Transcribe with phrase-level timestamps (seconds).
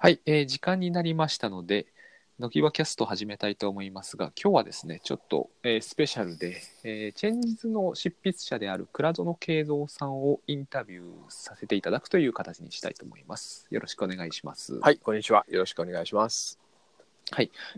[0.00, 1.86] はい、えー時間になりましたので、
[2.38, 13.66] のきわキャスト始めたいと思いますが、今日はですね、ちょっと、えースペシャルで、えーチェンジズの執筆者である倉園慶三さんをインタビューさせていただくという形にしたいと思います。
[13.70, 14.78] よろしくお願いします。
[14.78, 15.44] はい、こんにちは。
[15.48, 16.60] よろしくお願いします。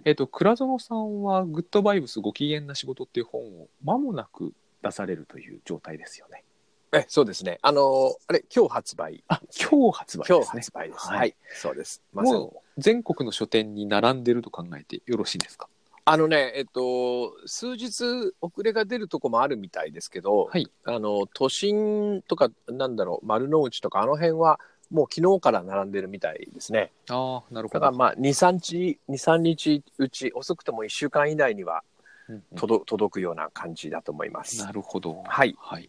[0.04, 4.52] えっ、と、倉園さんは、グッドバイブスご機嫌な仕事っていう本を間もなく
[4.82, 6.44] 出されるという状態ですよね。
[6.92, 7.58] え、そうですね。
[7.62, 9.22] あのーあれ、今日発売。
[9.28, 9.40] あ、
[9.70, 10.36] 今日発売ですね。
[10.36, 11.06] 今日発売です。
[11.08, 12.02] はいはい、そうです。
[12.12, 12.38] まさに。
[12.38, 15.68] もう全国の書店に並んでると考えてよろしいですか？
[16.04, 20.68] あのね、えっと、数日遅れが出るとこもあるみたいですけど、はい。
[20.84, 24.58] あの、都心とか、なんだろう、丸の内とか、あの辺は、
[24.90, 26.90] もう昨日から並んでるみたいですね。
[27.10, 27.80] ああ、なるほど。
[27.80, 31.84] だからまあ、2、3日、2、3日うち、遅くても1週間以内には
[32.28, 34.58] うんうん届届くような感じだと思います。
[34.64, 35.22] なるほど。
[35.26, 35.54] はい。
[35.60, 35.88] はい。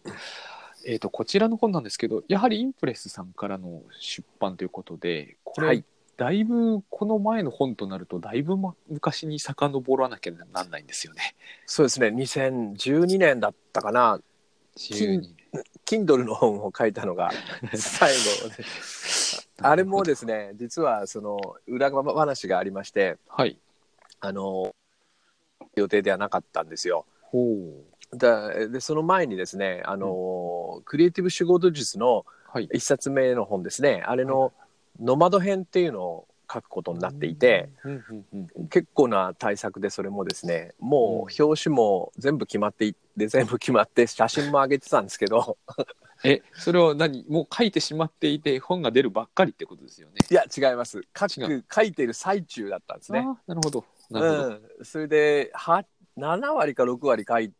[0.86, 5.84] えっ、と、こちらの本なんですけど、やはりインプレスさんからの出版ということで、これ、はい
[6.18, 11.34] だいぶ、この前の本となると、だいぶ、ま、昔に遡らなきゃなんないんですよね。
[11.66, 14.20] そうですね、2012年だったかな、
[14.76, 15.34] 12
[15.84, 17.30] Kindle の本を書いたのが
[17.74, 18.64] 最後で
[19.58, 23.58] あれもですね実はその裏話がありましてはい。
[24.20, 24.74] あの
[25.74, 27.06] 予定ではなかったんですよ。
[27.22, 27.91] ほう。
[28.16, 32.68] だでその前にですねあの、クリエイティブ仕事術のはい。
[32.74, 34.52] 一冊目の本ですねあれの
[35.00, 45.56] 「ノマド編」っていうのを書くことになっていて、うんうんうんうん結構な対策でそれもですねもう表紙も全部決まっていって全部決まって写真も上げてたんですけど
[46.24, 47.24] え、それは何？
[47.28, 50.14] もう書いてしまっていて、本が出るばっかりってことですよね。
[50.30, 53.26] いや違います書違く書いてる最中だったんですね。
[53.48, 53.84] なるほど。
[54.08, 54.48] なるほど。
[54.50, 55.84] うん、それでは
[56.16, 57.54] 7割か6割書いて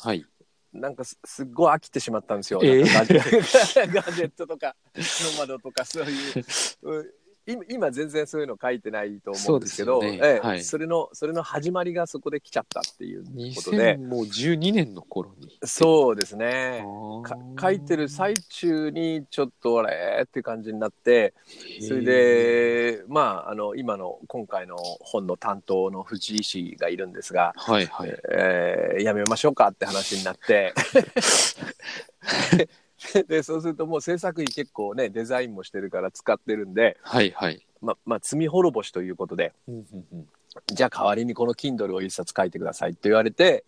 [0.00, 0.24] はい。
[0.72, 2.84] なんかすすっごい飽きてしまったんですよ、えー。
[2.92, 6.44] ガジェットとかノマドとかそういう。
[6.82, 7.12] う ん
[7.48, 10.62] 今今全然そういうの書いてないと思うんですけどそええはい。
[10.62, 13.24] それのそれの始まりがそこで来ちゃったっていう
[13.54, 13.96] ことで。
[13.98, 15.58] 2012年の頃に。
[15.64, 16.84] そうですね。
[17.24, 20.22] か書いてる最中中にちょっとあれ？
[20.24, 21.34] って感じになって
[21.80, 28.14] それでまああの今の今回の本の担当の藤井氏がいるんですが、はいはい。
[28.30, 30.74] えーやめましょうかって話になって
[33.28, 37.64] でそうするともう制作費結構ねデザインもしてるから使ってるんで、はいはい。
[37.80, 40.28] ままあ、罪滅ぼしということでうんうんうん
[40.66, 43.64] じゃあ代わりにこの Kindle を一冊書いてくださいって言われて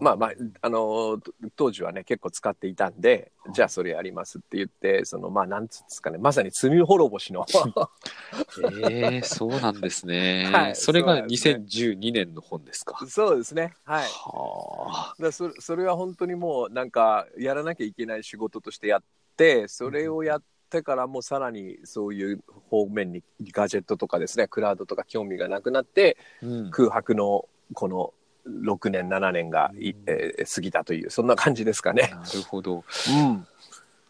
[0.00, 7.46] まあまああのと当時はね結構使っていたんでじゃあそれやりますって言ってそのまあなんつうんですかねまさに罪滅ぼしの
[8.90, 10.50] ええそうなんですね。
[10.52, 12.98] はいそれがそうなんですね2012年の本ですか。
[13.06, 19.02] そうですねはいはだそれそれは本当にもうなんかやらなきゃいけない仕事としてやっ
[19.36, 26.46] てそれをやってからもうさらにそういう方面にガジェットとかですねクラウドとか興味がなくなってあ。
[26.46, 26.70] うん。
[26.70, 28.12] 空白のこの
[28.46, 32.10] 6年7年がい、えー過ぎたというそんな感じですかね。
[32.12, 32.84] なるほど。
[33.10, 33.46] うん、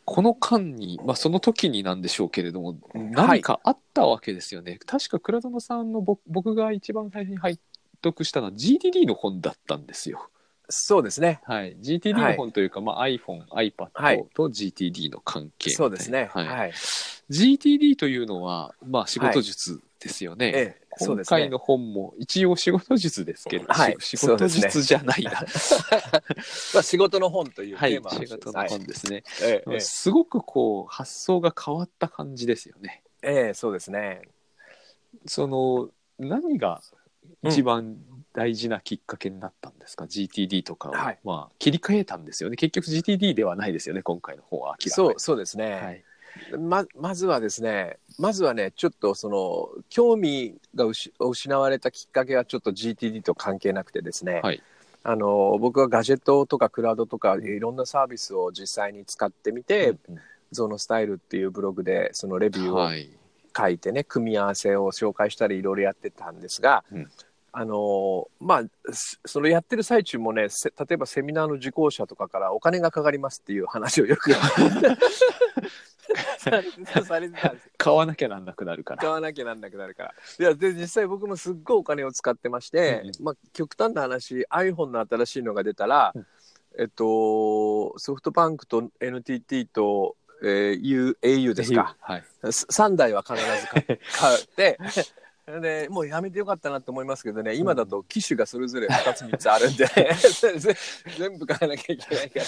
[0.04, 4.78] この間に、まあ、その時になんでしょうけれども、何かあったわけですよね。
[4.86, 7.58] 確か倉園さんの僕僕が一番最初に拝
[8.02, 10.28] 読したのは GTD の本だったんですよ。
[10.68, 11.40] そうですね。
[11.44, 11.76] はい。
[11.76, 16.30] GTD の本というか、まあ、iPhone、はい iPad と GTD の関係みたいなそうですね。
[16.32, 16.72] ははいい。
[17.30, 20.46] GTD というのは、まあ、仕事術ですよね。
[20.46, 21.50] ええ、そう今ですね回。
[21.50, 25.30] の本も一応仕事術ですけれど、はいし仕事術じゃないな。
[26.74, 29.22] まあ仕事の本というはい、テーマ仕事の本ですね。
[29.42, 33.02] えええすごくこう発想が変わった感じですよね。
[33.22, 34.22] えええそうですね。
[35.26, 36.82] その何が
[37.42, 37.96] 一番
[38.32, 42.56] 大事なきっかけになったんですか、GTD とかを、はいまあ切り替えたんですよね。
[42.56, 44.02] 結局 GTD ではないですよね。
[44.02, 44.90] 今回の方は明らかに。
[44.90, 45.72] そうそうですね。
[45.72, 46.04] はい。
[46.58, 50.86] ままずはですねまずはねちょっとその興味が
[51.18, 54.62] 失われたきっかけはちょっと GTD と関係なくてですね、はい。
[55.04, 60.18] あの僕はガジェットとかクラウドとかいろんなサービスを実際に使ってみて、うん
[60.52, 63.08] ゾノスタイルっていうブログでそのレビューをはい。
[63.54, 67.10] 書いてね、組み合わせを紹介したりいろいろやってたんですが、うん。
[67.54, 68.62] あのまあ
[68.94, 74.30] そそれやってる最中もねせ例えばセミナーの受講者とかからお金がかかりますっていう話をよく
[76.38, 79.00] されてたんですよ買わなきゃなんなくなるから。
[79.00, 80.14] 買わなきゃなんなくなるから。
[80.38, 86.26] いやで実際僕もすっごいお金を使ってまして、うんまあ、極端な話 iPhone の新しいのが出たら、うん。
[86.78, 91.96] えっとソフトバンクと NTT と、えー、U au ですか。
[92.00, 92.24] はい。
[92.42, 94.78] 3台は必ず買買って
[95.60, 99.86] でもうやめてよかったなと思いますけどね今だと機種がそれぞれ2つ3つあるんで
[101.18, 102.44] 全部買わなきゃいけないから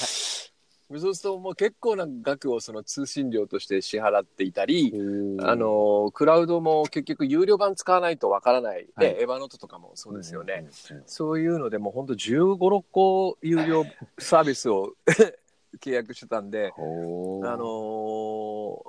[0.91, 4.93] そうするともう結構な額をその通信料として支払っていたり、
[5.41, 9.15] ああ、のクラウドも結局有料版使わないとわからない、はい。
[9.15, 10.71] でエヴァノートとかもそうですよね、うんうんう
[11.01, 11.03] ん。
[11.07, 13.87] そういうのでもう本当15、6個有料
[14.19, 14.95] サービスを
[15.81, 17.65] 契約してたんで、あの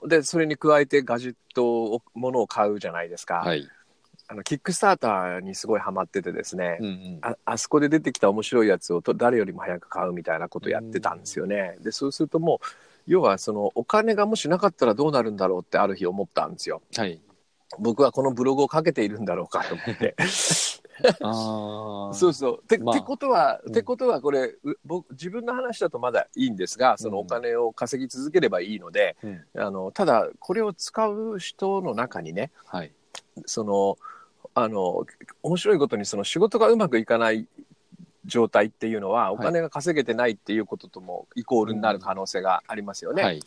[0.04, 3.36] ーで、それに加えてガジェットを、ものを買うじゃないですか。
[3.36, 3.68] はい。
[4.28, 11.78] あの、キックスターターにすごいハマっててですね、うんうんああそこで出てきた面白いやつをと誰よりも早く買うみたいなことをやってたんですよね。
[11.82, 12.66] で、そうするともう、
[13.08, 16.82] 要はそのお金がもしなかったらどうなるんだろうってある日思ったんですよ。
[16.96, 17.22] はい。
[17.80, 20.16] 僕はこのブログをかけているんだろうかと思って。
[21.22, 22.14] ああ。
[22.14, 22.68] そうそう。
[22.68, 32.92] て,、まあってことは、うんってことはこれう僕自分の話だとまだいいんですがそのお金を稼ぎ続ければいいので、うんあのただこれを使う人の中にねはい。
[33.46, 33.98] その
[34.56, 35.06] あの
[35.44, 37.46] 面白いことにその仕事がうまくいかない
[38.26, 43.24] 状態っていうのはお金が稼げてないっていうことともイコールになる可能性がありますよね。
[43.24, 43.44] はい。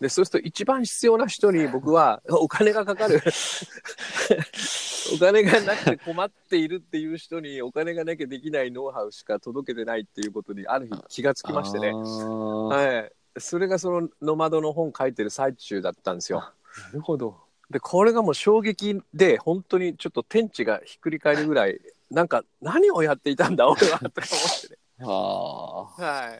[0.00, 3.20] でそうすると一番必要な人に僕は お金がかかる
[5.14, 16.40] お金がなくて困っているっていう人にお金がなきゃできないノウハウしか届けてないっていうことにある日気がつきましてねはい、それがその「ノマド」の本書いてる最中だったんですよ。
[16.40, 17.47] なるほど。
[17.70, 21.80] でこれがもう衝撃で本当にちょっと天地がひっくり返るぐらい
[22.10, 24.10] なんか何をやっていたんだ 俺はとか思っ
[24.62, 24.78] てね。
[25.00, 26.38] あは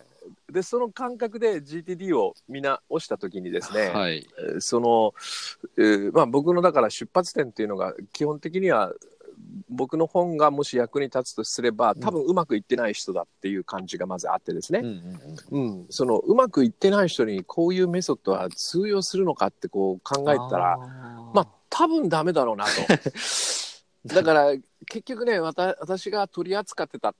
[0.51, 3.75] い、でその感覚で GTD を見直した時にですあ。
[3.75, 4.27] ね、はい。
[4.39, 5.15] えーその、
[5.77, 8.93] えーまあ、僕のだから出発点っていうのが基本的には
[9.69, 15.21] 僕の本がもし役に立つとすれば多分うまくいってない人だっていう感じがまずあってですね、うん
[15.51, 20.79] うんそのうまくいってない人にこういうメソッドは通用するのかってこう考えたら
[21.71, 22.71] 多分ダメだろうなと。
[24.07, 24.53] だから
[24.87, 27.15] 結局ねわた私が取り扱ってた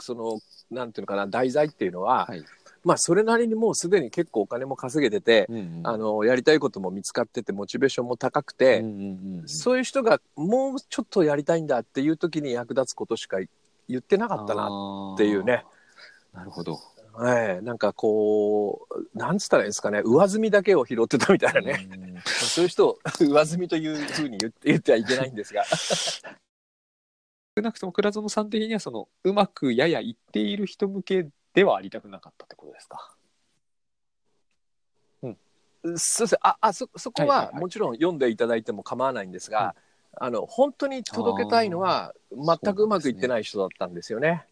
[0.00, 0.40] その
[0.70, 2.44] なんていうのかな題材っていうのは、はい。
[2.84, 13.38] まあそれなりにもうすでに結構お金も稼げてて、うんうんあのやりたいことも見つかっててモチベーションも高くて、うんうんうんそういう人がもうちょっとやりたいんだっていう時に役立つことしか
[13.88, 14.68] 言ってなかったな
[15.14, 15.64] っていうね。
[16.32, 16.78] なるほど。
[17.24, 20.02] ええなんかこうなんつったらいいんですかね。
[20.04, 22.22] 上積みだけを拾ってたみたいなね、うん。
[22.24, 25.64] そういう人を上積みというふうに言って 言ってはいけないんですが。
[27.58, 33.16] 少なくとも倉園さん的にはそのうまくややいっている人向けではありたくなかったってことですか？
[35.22, 35.36] そう
[35.92, 36.24] です。
[36.34, 37.54] ねああそそこはいはいはい。
[37.54, 39.74] はもちろん読んでいただいても構わないんですが、
[40.18, 44.46] あの本当に届けたいのは全くうまくいってない人だったんですよね。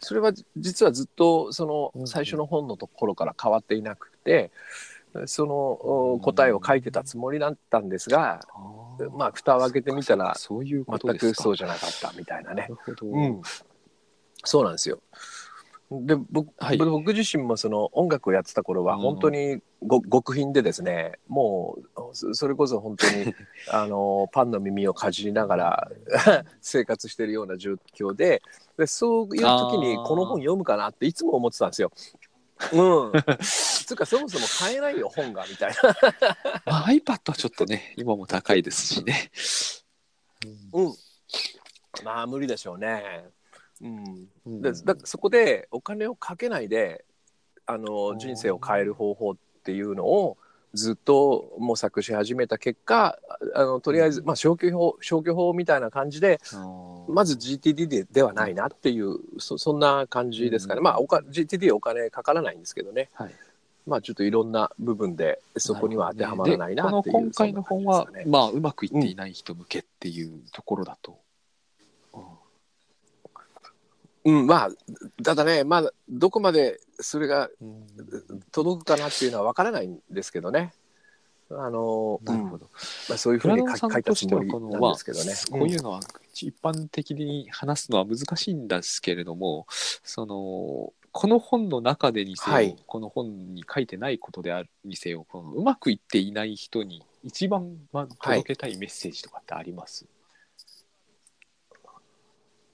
[0.00, 4.50] それは実はずっとそうんの最初の本のところから変わっていなくて
[5.26, 8.40] そのお答えを書いてたつもりだったんですが、
[9.16, 11.18] まあ蓋を開けてみたらそういうこと全。
[11.18, 12.68] くそうじゃなかったみたいなね。
[13.02, 13.42] うん、
[14.44, 15.00] そうなんですよ。
[16.06, 23.34] で僕,、はい僕自身もその音楽をやってた頃はうん本当にご極貧でですねもうそそれこそ本当に
[23.70, 25.90] あのパンの耳をかじりながら
[26.60, 28.42] 生活してるような状況で
[28.76, 31.92] でそういう時にこの本読むかなっていつも思ってたんですよ。
[32.72, 33.12] うん、
[33.42, 35.96] つうかそもそも買えないよ本がみたいな。
[36.64, 39.32] まあ、iPad はちょっとね、今も高いですしね。
[40.72, 40.94] うん、
[42.04, 43.24] まあ無理でしょうね。
[43.82, 44.62] うん、うん。
[44.62, 47.04] でだそこでお金をかけないで
[47.66, 50.36] あの人生を変える方法っていうのを
[50.74, 53.18] ずっと模索し始めた結果
[53.54, 56.40] あのとりあえず、まあ、消去法消去法みたいな感じで
[57.08, 60.84] まず GTD でではないなっていうそそんな感じですかね、うん。
[60.84, 63.10] まあおか GTD はお金かからないんですけどね。
[63.14, 63.34] はい。
[63.86, 68.24] まあちょっといろんな部分でそこには当てはまらないなっていうでこの今回の本はね。
[68.26, 71.18] まあうまくいっていない人向けっていうところだと。
[74.24, 74.70] うん、まあ
[75.22, 77.86] ただねまあどこまでそれがうん
[78.52, 80.72] 届くかなっていうのは分からないんですけどね。
[81.50, 82.70] あのなるほど。
[83.08, 85.34] まあ、そういうふうに書書いたとしてはつもりなんですけどね。
[85.50, 86.00] こういうのは
[86.34, 100.06] 一般的に話すのは難しいんですけれども、そのこの本の中でにせよ、はいこの本に書いてないことであるにせよ、このうまくいっていない人に一番まあ届けたいメッセージとかってあります、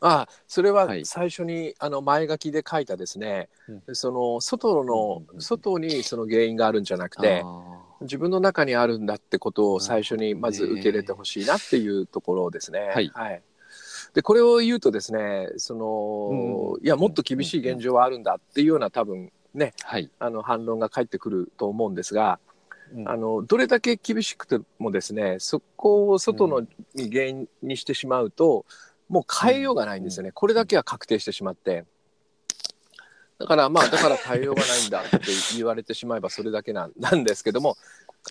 [0.00, 1.04] あそれははい。
[1.04, 3.48] 最初にあの前書きで書いたですね、
[3.86, 12.90] うその外の、うん外にその原因があるんじゃなくてあ自分の中にあるんだってことを最初にまず受け入れてほしいなっていうところですね。
[12.92, 13.42] はい。
[14.14, 20.10] でこれを言うとですねその、うんいやもっと厳しい現状はあるんだっていうような多分ねーはい。
[20.18, 22.38] あの反論が返ってくると思うんですが、
[22.94, 23.08] うん。
[23.08, 26.60] あのどれだけ厳しくてもですねそこを外の
[26.94, 28.64] に原因にしてしまうと、
[29.08, 31.84] もう変えようがないんですよね、これだけは確定してしまって。
[33.38, 35.20] だからまあだから変えようがないんだって
[35.56, 37.76] 言われてしまえばそれだけなんなんですけども。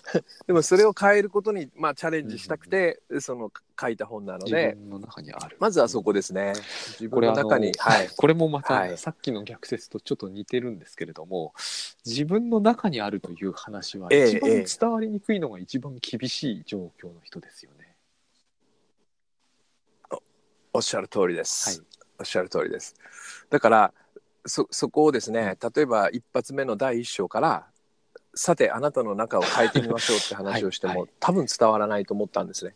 [0.46, 5.56] でもそれを変えることにまあチャレンジしたくて、その書いた本なの自で分の中にある。
[5.58, 6.52] まずはそこですね。
[7.00, 8.08] 自分これあのの中にはい。
[8.16, 8.98] これもまた、はい。
[8.98, 11.52] さっきの逆説とちょっと似てるんですけれども
[12.04, 14.66] 自分の中にあるという話はええ一番ええ。
[14.80, 17.77] 伝わりにくいのが一番厳しい状況の人ですよね。
[20.78, 21.88] おっしゃる通りです、はい。
[22.20, 22.94] おっしゃる通りです。
[23.50, 23.92] だから
[24.46, 27.66] そそこをですね例えば一発目の第一章から
[28.32, 31.00] さてあなたの中を変えてみましょうって話をしても、はい。
[31.00, 32.74] はい多分伝わらないと思ったんですね。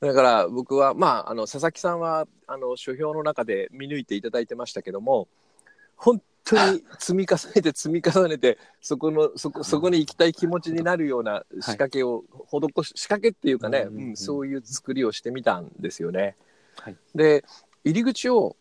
[0.00, 5.28] だから僕はまああの佐々木さんはあの書評の中で見抜いていただいてましたけども
[5.94, 13.96] 本当に 積み重ねて積み重ねてそこのそこそこに行きたい気持ちになるような仕掛けを施し、仕掛けっていうかね、うん。
[13.96, 16.36] うんそういう作りをしてみたんですよね。
[16.80, 16.96] はい。
[17.14, 17.44] で
[17.84, 18.56] 入り口を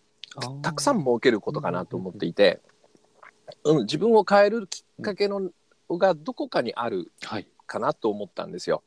[0.62, 2.62] たくさん設けることかなと思っていて、
[3.64, 5.52] うん、自分を変えるきっかけの
[5.90, 7.48] がどこかにあるはい。
[7.66, 8.84] かなと思ったんですよ。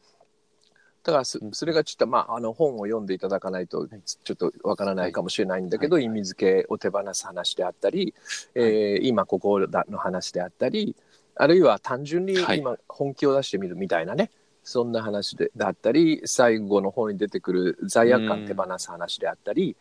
[1.03, 4.03] だからそれがちょっと、まあ、あの本を読んでいただかないとはい。
[4.05, 6.05] ちょっとわからないかもしれないんだけど、はい。
[6.05, 8.15] 意味付けを手放す話であったり、
[8.55, 10.97] えー今ここだの話であったり
[11.37, 12.59] あるいは単純にはい。
[12.59, 14.31] 今本気を出してみるみたいなね、
[14.67, 19.77] そんな話でだったり最後の方に出てくる罪悪感手放す話であったり、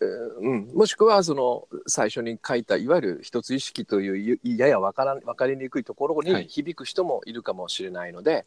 [0.00, 6.48] えーうん、もしくはその最初に書いたいわゆる一つ意識というやや分からん分かりにくいところにはい。
[6.48, 8.44] 響く人もいるかもしれないので、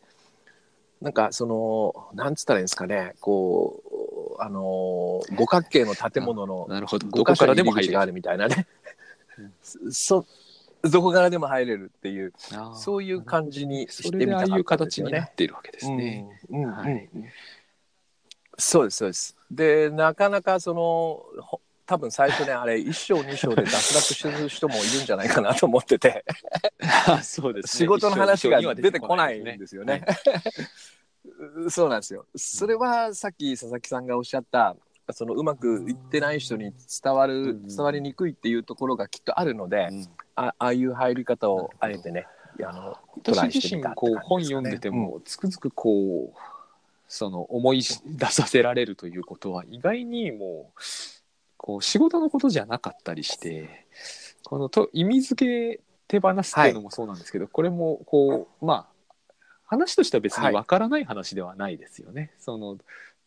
[1.00, 3.82] なんかそのなんつったらいいんですかねこ
[4.38, 7.08] うあのー五角形の建物のなるほど。
[7.08, 8.68] 5どこからでも入り口があるみたいなね。
[9.40, 9.54] うん
[9.94, 10.26] そ
[10.84, 12.34] どこからでも入れるっていう
[12.76, 15.32] そういう感じにしそてみたかったれでああいう形になっ。
[15.34, 16.28] ているわけですね。
[16.50, 17.26] うんうんはいうん
[18.58, 19.36] そうですそうです。
[19.50, 26.24] でなかなかそのほ多分最初ねあれ1章2章で脱落する人もいるんじゃないかなと思ってて
[27.24, 30.06] そうです仕事の話が出てこないんですよね。
[31.70, 32.26] そうなんですよ。
[32.36, 34.76] それはさっき佐々木さんがおっしゃった
[35.12, 36.74] そのうまくいってない人に
[37.04, 42.28] 伝わるうん伝わりにくいっていうところがきっとあるので、うんあああいう入り方をあえてね。
[42.64, 43.52] あのトライ
[43.96, 46.40] こう本読んでてもつくづくこう
[47.08, 50.82] その思い出させられるということは意外にもう
[51.58, 53.88] こう仕事のことじゃなかったりして
[54.44, 59.34] このと意味付け手放すっていうのもそうなんですけど、これもこうまあ
[59.66, 62.32] 話としては別にわからない話ではないですよね。
[62.40, 62.78] その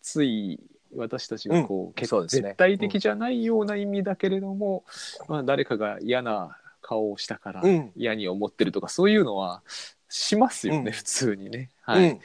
[0.03, 0.61] つい
[0.95, 2.43] 私たちがこう、うですね。
[2.43, 4.85] 絶対的じゃないような意味だけれども、
[5.27, 7.93] まあ、誰かが嫌な顔をしたからうん。
[7.97, 9.63] 嫌に思ってるとかそういうのは
[10.09, 10.93] しますよね、うん。
[10.93, 11.71] 普通にね。
[11.83, 12.11] はい。
[12.11, 12.21] うん。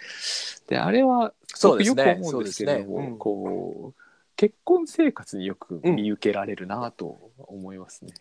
[0.67, 2.09] であれはそうですね。
[2.09, 3.11] よく思うんですけれども、そうですね。
[3.11, 3.17] うん。
[3.17, 4.01] こう
[4.35, 8.13] 結婚生活によく見受けられるなと思いますね。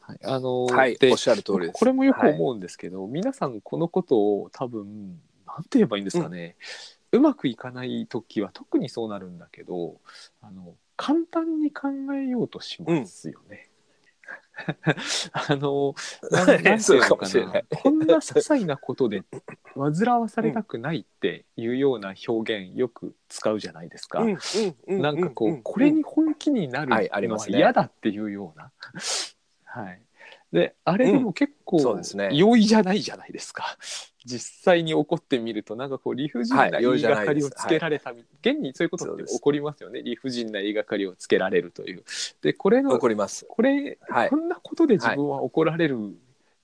[0.00, 1.72] はい、あのはいでおっしゃる通りです。
[1.72, 6.56] これもよく思うんですけど、皆さんこのことを多分なんて言えばいいんですかね、
[7.12, 10.00] うまくいかない時は特にそうなるんだけど
[10.40, 13.69] あの簡単に考えようとしますよね。
[15.32, 15.94] あの
[16.30, 19.22] な なんていうのかなこんな些細なことで
[19.74, 24.20] 煩わされたくないっていうような表現よく使うじゃないですか。
[24.20, 28.72] うんうんうなんかこう、んこれに本気になるのは嫌だっていうような。
[29.64, 30.02] はい。
[30.52, 33.76] で、あれでも結構そうですね容易じゃないじゃないですか。
[34.24, 40.02] 実際に起こってみると、なんかこう理不尽なはい言いがかりをつけられたみ、現にそういうことって起こりますよね。
[40.02, 42.04] 理不尽な言いがかりをつけられるという。
[42.42, 43.46] で、これの、怒ります。
[43.48, 46.14] これ、はいこんなことで自分は怒られる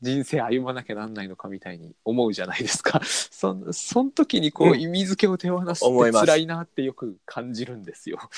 [0.02, 3.00] 人生歩まなきゃなんないのかみたいに思うじゃないですか。
[3.04, 8.18] そんその時にこううん意味付けを手放すって辛いなってよく感じるんですよ。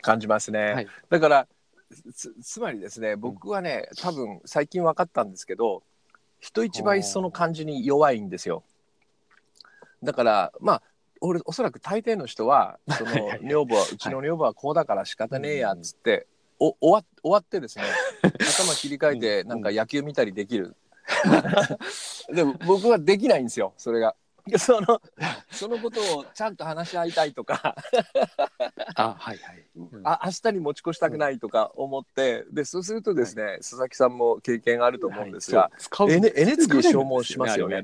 [0.00, 0.60] 感じますね。
[0.72, 1.48] はいだから
[2.14, 5.82] つつまりですね僕はね多分最近分かったんですけど
[6.40, 8.64] 人一倍その感じに弱いんですよ。
[10.02, 10.82] だからまあ
[11.20, 16.26] 俺おそらく大抵の人はその女房はうちの女房はこうだから仕方ねえやっつって、
[16.58, 17.84] お終わ終わってですね
[18.22, 20.74] 頭切り替えてうんなんか野球見たりできる。
[22.34, 24.16] でも僕はできないんですよそれが。
[24.58, 25.00] その
[25.50, 27.76] そのことをちゃんと話し合いたいとか。
[28.96, 29.64] あ、はいはい。
[29.76, 30.02] うん。
[30.04, 37.82] あ明日に持ち越したくないとか思って、でそうするとですね、佐々木さんも経験あると思うんですが、はいそう使うエネエネルギー疲れるんです消耗しますよね。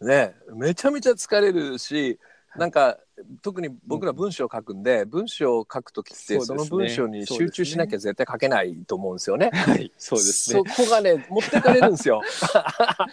[0.00, 2.18] ねめちゃめちゃ疲れるし
[2.56, 2.98] なんか
[3.42, 9.50] 特に僕ら文章を書くんで、文章を書くときってその文章に集中しなきゃ絶対書けないと思うんですよね。
[9.52, 10.62] はい、そうですね。
[10.66, 12.22] そこがね持ってかれるんですよ。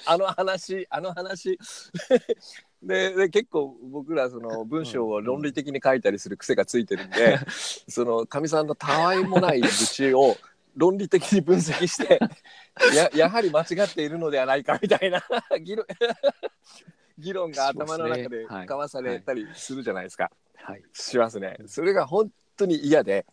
[0.06, 1.60] あの話あの話。
[2.84, 7.40] でで結構僕らその文章を論理的に書いたりする癖がついてるんで、
[7.90, 10.38] そのかみさんのたわいもない愚痴を
[10.76, 12.20] 論理的に分析して
[12.94, 15.24] ややはり間違っているのではないかみたいな
[15.60, 15.86] 議論
[17.18, 20.32] 議論が頭の中で交わされたりするじゃないですか。
[20.56, 20.84] はい。
[20.94, 21.58] しますね。
[21.68, 23.26] それが本当に嫌で、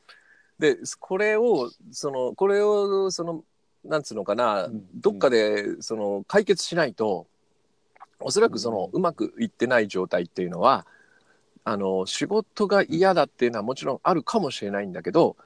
[0.59, 3.45] で、これを、その、これを、その、
[3.85, 7.27] なんつうのかな、うんどっかで、その、解決しないと、
[8.21, 10.87] おそらくその、ううまくいってない状態っていうのは、
[11.65, 15.37] あの、仕事が嫌だっていうのはもちろんあるかもしれないんだけど、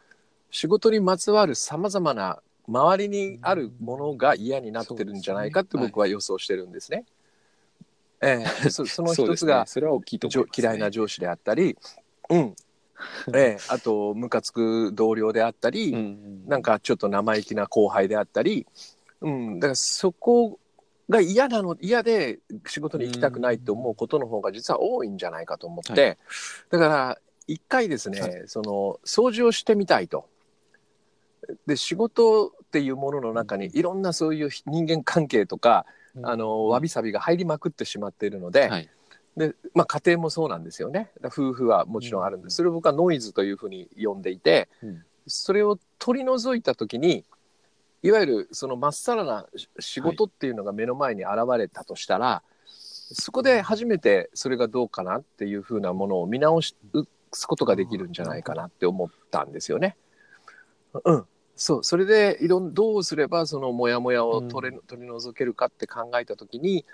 [0.50, 7.04] 仕事にまつわるさまざまな周りにあるものが嫌になってるんじゃないかって僕は予想してるんですね。
[8.22, 9.66] ええそ その一つが。
[10.56, 11.76] 嫌いな上司であったり、
[12.30, 12.54] うん、
[13.34, 18.66] ええ、あとムカつく同僚であったり、うん、なんかちょっと生意気な後輩であったり、
[19.20, 20.58] うん、だからそこ
[21.08, 26.16] が嫌なの嫌で仕事に行きたくないと思うことの方が実は多いんじゃないかと思って、は
[26.70, 28.42] だから一回ですね、はい。
[28.46, 30.28] その掃除をしてみたいと。
[31.66, 35.86] で仕事っていうものの中にいろんなそういう人間関係とか、
[36.22, 38.88] あのわびさびが入りまくってしまっているので、はい。
[39.36, 41.10] で、まあ、家庭もそうなんですよね。
[41.24, 42.56] 夫婦はもちろんあるんです。
[42.56, 47.24] それを僕はノイズというふうに呼んでいて、うんそれを取り除いた時に、
[48.02, 56.76] いわゆるそのまっさらなし仕事っていうのが目の前に現れたとしたら、そこで初めてそれがどうかなっていうふうなものを見直す
[57.46, 59.96] ことができるんじゃないかなって思ったんですよね。
[61.04, 61.26] うん。
[61.56, 61.84] そう。
[61.84, 66.84] それで、いろん、どうすればそのモヤモヤを取れ、取り除けるかって考えた時に、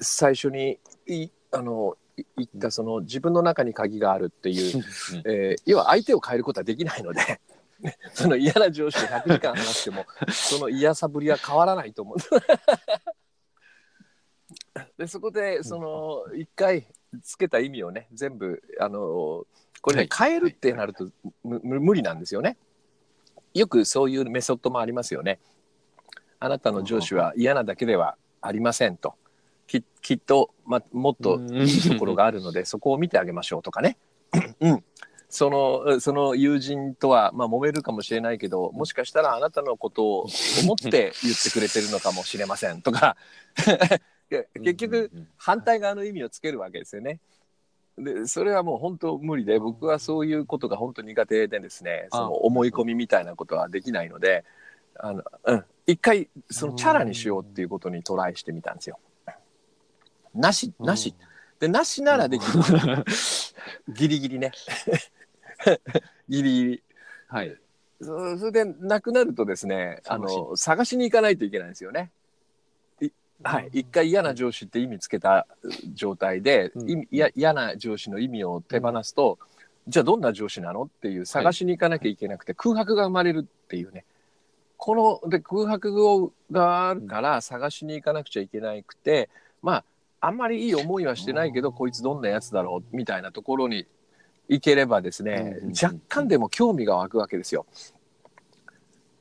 [0.00, 4.84] 最初にいあのい言ったその自分の中に鍵があるっていう、
[5.24, 7.40] えー要は相手を変えることはできないので
[8.12, 12.16] その嫌な上司と100時間話しても その嫌さぶりは変わらないと思う。
[14.96, 16.86] でそこでその一回
[17.22, 19.46] つけた意味をね全部あの
[19.80, 21.10] これね、はい変えるってなると
[21.42, 22.56] むむ無理なんですよね。
[23.54, 25.40] よくそういうメソッドもありますよね。
[26.38, 29.14] あなたの上司は嫌なだけではありませんと。
[29.66, 33.96] ききっと、ま、もっといいところがあるので そこを見てあげましょうとかね。
[34.60, 34.84] うん、
[35.28, 40.26] そのその友人とは、まあ、揉めるかもしれないけどもしかしたらあなたのことを
[40.62, 43.16] 思って言ってくれてるのかもしれませんとか
[44.30, 47.20] 結局反対側の意味をつけるわけですよね。
[47.98, 54.44] でそれはもう本当無理で僕はそういうことが本当苦手でですねその思い込みみたいなことはできないので
[54.98, 58.98] あの、うん、一回そのチャラにしようっていうことにトライしてみたんですよ。
[60.34, 61.14] なしなし。
[61.60, 63.04] でなしならできる。
[63.88, 64.52] ギリギリね。
[66.28, 66.82] ギリギリ。
[67.28, 67.56] はい。
[68.00, 72.10] そそれでなくなるとですねあの探しに行かないといけないんですよね。
[73.50, 75.46] いはい、一回嫌な上司って意味つけた
[75.94, 77.08] 状態で、うん。
[77.10, 79.38] 嫌な上司の意味を手放すと、
[79.88, 84.04] じゃあどんな上司なのっていう探しに行かなきゃいけなくて、空白が生まれるっていうね。
[84.84, 89.30] こので空白をがあるから探しに行かなくちゃいけなくて
[89.62, 89.84] まあ
[90.26, 93.86] あんまりいい思いはしてないけどこいつどんなやつだろうみたいなところに
[94.48, 95.72] 行ければですね、うんうんうん。
[95.80, 97.64] 若干でも興味が湧くわけですよ。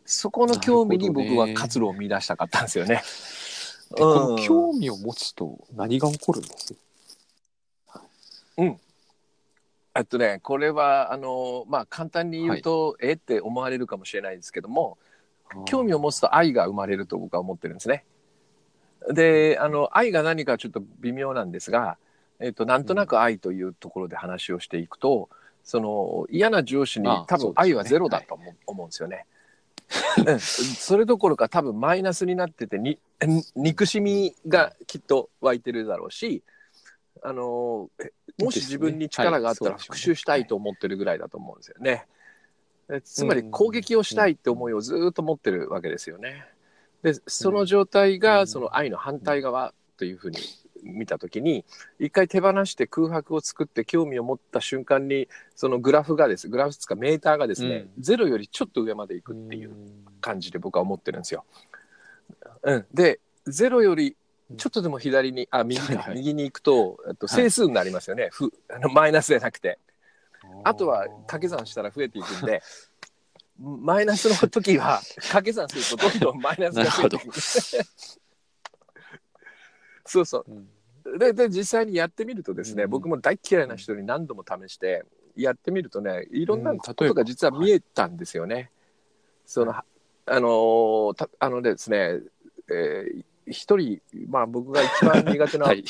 [0.03, 3.03] そこの興味に僕は活路を見出したかったんですよね。
[3.95, 4.43] でこのうん。
[4.43, 6.75] 興味を持つと何が起こるんです？
[9.93, 14.97] えっとねこれはあのまあ簡単に言うと、えって思われるかもしれないですけども
[15.65, 18.05] 興味を持つと愛が生まれると僕は思ってるんですね。
[19.09, 21.97] であの愛が何かちょっと微妙なんですが、
[22.39, 25.27] えっと、なんとなく愛というところで話をしていくと、
[25.63, 29.25] その嫌な上司にあ多分愛はゼロだと思う,、思うんですよね。
[29.25, 29.31] うん
[30.39, 32.99] それどころか多分マイナスになっててに
[33.55, 36.43] 憎しみがきっと湧いてるだろうし
[37.23, 38.11] あのえ
[38.43, 42.05] もし自分に力があったら復讐したいと思ってるぐらいだと思うんですよね。
[42.89, 46.45] えつまり攻撃をしたいって思いをずーっと持ってるわけですよね。
[47.03, 48.19] でその状態うん。
[48.19, 50.39] がその愛の反対側というふうに
[50.83, 51.65] 見た時に
[51.99, 59.71] 一回手放して空白を作って興味を持った瞬間にそのグラフがですグラフつかメーターがですね、ゼロよりちょっと上までいくっていう
[60.19, 61.45] 感じで僕は思ってるんですよ。
[62.63, 64.15] うん、でゼロより
[64.57, 66.15] ちょっとでも左にあ右か、はいはい。
[66.17, 67.35] 右に行くとえっとはい。
[67.35, 69.79] 整数になりますよね、ふあのマイナスじゃなくて。
[70.63, 72.61] あとは掛け算したら増えていくんで
[73.59, 77.39] マイナスの時は掛け算するとどんどんマイナスが増えていく
[80.11, 80.45] そうそう。
[80.47, 81.17] うん。
[81.17, 82.89] でで実際にやってみるとですね、うん。
[82.89, 86.77] 僕も大嫌いな人に何度も試してやってみるとねいろんなうん。
[86.77, 88.71] ことが実は見えたんですよね。
[89.45, 89.85] そのあ
[90.27, 92.19] のーたあのですね、
[92.69, 95.83] えー一人、まあ、僕が一番苦手な、 はい。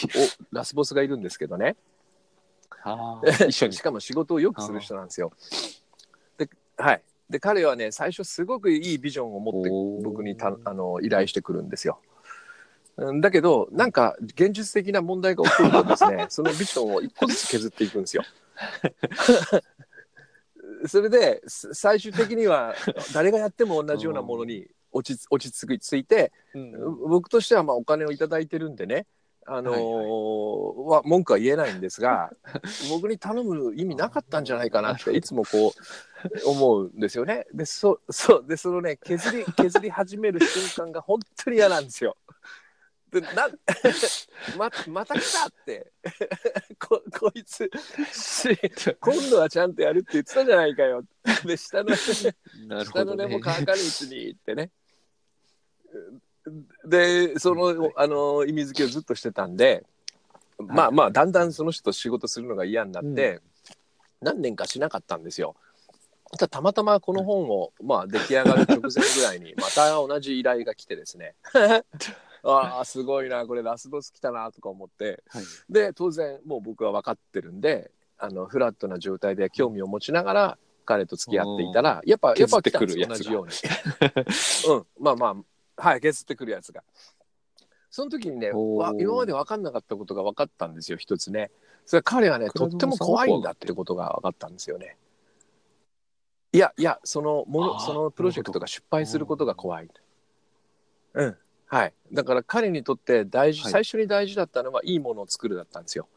[0.51, 1.75] おラスボスがいるんですけどね。
[3.51, 3.81] し。
[3.81, 5.31] かも仕事をよくする人なんですよ。
[6.37, 11.99] で,、はい、で彼はね最初すごくいいビジョンを持って僕にたあの依頼してくるんですよ。
[12.97, 18.23] うんだけどなんか現実的な問題が起こるとですね そのビジョンを一個ずつ削っていくんですよ。
[20.87, 22.73] それです最終的には
[23.13, 26.71] 誰がやっても同じようなものに落ち落ち着いてうん
[27.09, 29.05] 僕としてはまあお金をいただいてるんでね、
[29.45, 32.31] あのーは文句は言えないんですが
[32.89, 35.73] 僕に頼む意味なかったんじゃないかなっていつもこ
[36.45, 37.47] う思うんですよね。
[37.53, 42.17] でそそうでそのね削り削り始める瞬間が本当に嫌なんですよ。
[43.11, 43.49] でな
[44.57, 45.91] ままた来たって
[46.79, 47.69] ここいつ
[48.13, 48.57] し
[49.01, 51.03] 今度はちゃんとやるって言ってたじゃないかよ
[51.45, 51.89] で下の
[52.67, 53.39] なる下の根も。
[53.41, 54.71] 乾かぬうちにってね。
[56.85, 59.85] でそのあの意味付けをずっとしてたんで、
[60.57, 63.41] まあまあだんだんその人と仕事するのが嫌になって、
[64.21, 65.55] 何年かしなかったんですよ。
[66.31, 71.35] ただたまたまこの本を、まあ、出来上がる直前ぐらいにまた同じ依頼が来てですね
[72.43, 83.53] ああすごいなこれラスボス来たなとか思ってはいで当然もう僕は分かってるんであのフラットな状態で興味を持ちながら彼と付き合っていたらやっぱやっ削ってぱ来たんです同じように。
[84.75, 85.35] うんまあま
[85.77, 86.83] あはい削ってくるやつが。
[87.89, 91.51] その時にね今まで分かんなかったことが分かったんですよ一つね。
[91.85, 94.97] それは彼はねとっても怖いんだってことが分かったんですよね。
[96.53, 99.89] いやいやそのものそのプロジェクトが失敗することが怖い。
[101.13, 101.37] うん
[101.71, 103.71] はい、だから彼にとって大事、はい。
[103.71, 106.09] 最初に大事だったのはいいものを作るだったんですよ。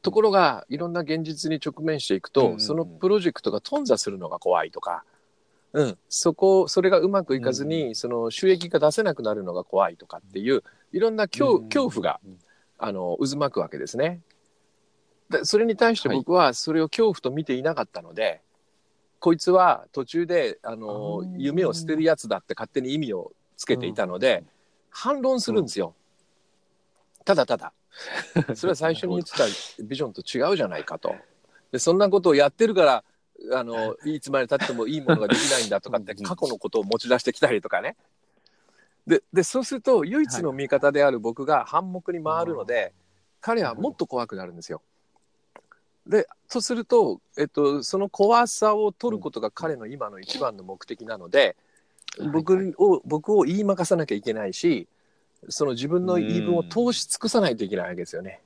[0.00, 2.60] ところがいろんな現実に直面していくと、うんうんうん。
[2.60, 5.04] そのプロジェクトが頓挫するのが怖いとか、
[5.74, 12.38] うん、そこそれがうまくいかずに、うんその収益が出せなくなるのが怖いとかっていういろんな恐,、恐怖がうん
[12.78, 14.22] あの渦巻くわけですね。
[15.28, 18.40] でそれに対して僕はそれを恐怖と見ていなかったので、
[19.18, 24.44] こいつは途中であの夢を捨てるやつだって勝手に意味をつけていたので、
[24.90, 25.94] 反論するんですよ。
[27.24, 27.72] ただただ。
[28.54, 29.44] それは最初に言ってた
[29.82, 31.14] ビジョンと違うじゃないかと。
[31.72, 33.04] でそんなことをやってるから
[33.52, 37.96] あの いつまでたってもいいものができないんだとかってうん過去のことを持ち出してきたりとかね。
[39.06, 42.92] ででそうすると唯一の味方である僕が反目に回るので、
[43.40, 44.82] 彼はもっと怖くなるんですよ。
[46.06, 51.56] でとすると、えっと、その怖さを取ることが彼の今の一番の目的なので、
[52.18, 54.88] うん僕を僕を言いまかさなきゃいけないし
[55.48, 58.40] その自分の言い分を通し尽くさないといけないわけですよね。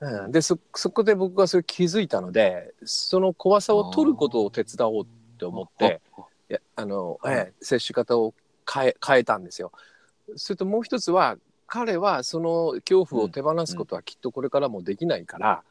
[0.00, 5.06] うん、でそそこで僕がそれ気づいたのでその怖さを取ることを手伝おうっ
[5.38, 8.32] て思ってあいやあの、はいええ接し方を
[8.72, 9.72] 変え変えたんですよ。
[10.36, 15.62] それともう一つは彼はその恐怖を手放すことはきっとこれからもできないから、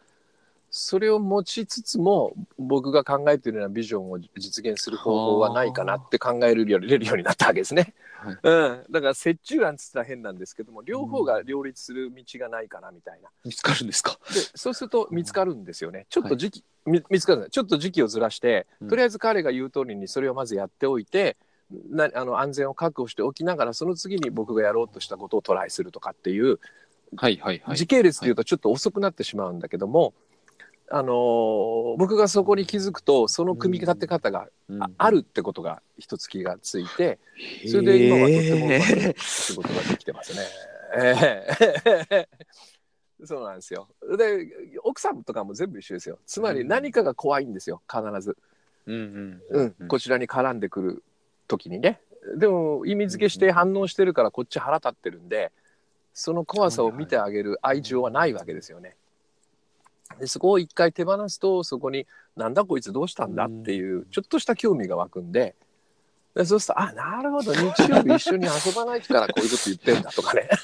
[0.70, 7.94] それを持ちつつも僕が考えているようなビジョンを実現する方法はないかなって考えるようにれるようになったわけですね。
[8.20, 13.30] はいうん、だから折衷案っつったら変なんですけども両方が両立する道がないかなみたいな。
[13.46, 14.20] 見つかるんですか？
[14.34, 16.06] でそうすると見つかるんですよね。
[16.10, 21.38] ちょっと時期、み見つかるちょっと時期をずらして、うんとりあえず彼が言う通りにそれをまずやっておいて
[21.90, 26.60] なあの安全を確保しておきながらその次に僕がやろうとしたことをトライするとかっていう、
[27.16, 27.78] はいはいはい。
[27.78, 30.14] 時系列でいうとちょっと遅くなってしまうんだけども、
[30.90, 37.20] あのー僕がそこに気づくとその組み立て方がうんああるってことが一つ気がついて、
[37.68, 40.42] それで今はとってもうまく仕事ができてますね。
[40.96, 41.48] え
[42.12, 42.28] え
[43.26, 43.88] そうなんですよ。
[44.18, 44.48] で
[44.84, 46.20] 奥さんとかも全部一緒ですよ。
[46.26, 48.38] つまり何かが怖いんですよ必ず、
[48.86, 51.04] うんううんんこちらに絡んでくる
[51.48, 52.00] 時にね。
[52.36, 55.52] でも意味付けして反応してるからこっち腹立ってるんで
[56.14, 58.96] その怖さを見てあげる愛情はないわけですよね。
[60.20, 65.56] でそこを一回手放すとそこに「なんだこいつどうしたんだ?」っていうちょっとした興味が湧くんで
[66.34, 70.50] でそうすると「あなるほど日曜日一緒に遊ばないからこういうこと言ってんだ」とかね。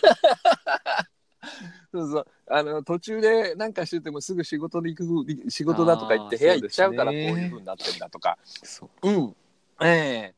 [1.91, 2.27] そうそう。
[2.47, 8.37] あの途中で何かしててもすぐ仕事で行く仕事だとか言って部屋行っちゃうからこういうふうになってんだとか。
[8.43, 9.35] そううん。
[9.81, 10.35] ええ。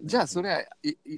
[0.00, 0.64] じゃあそれは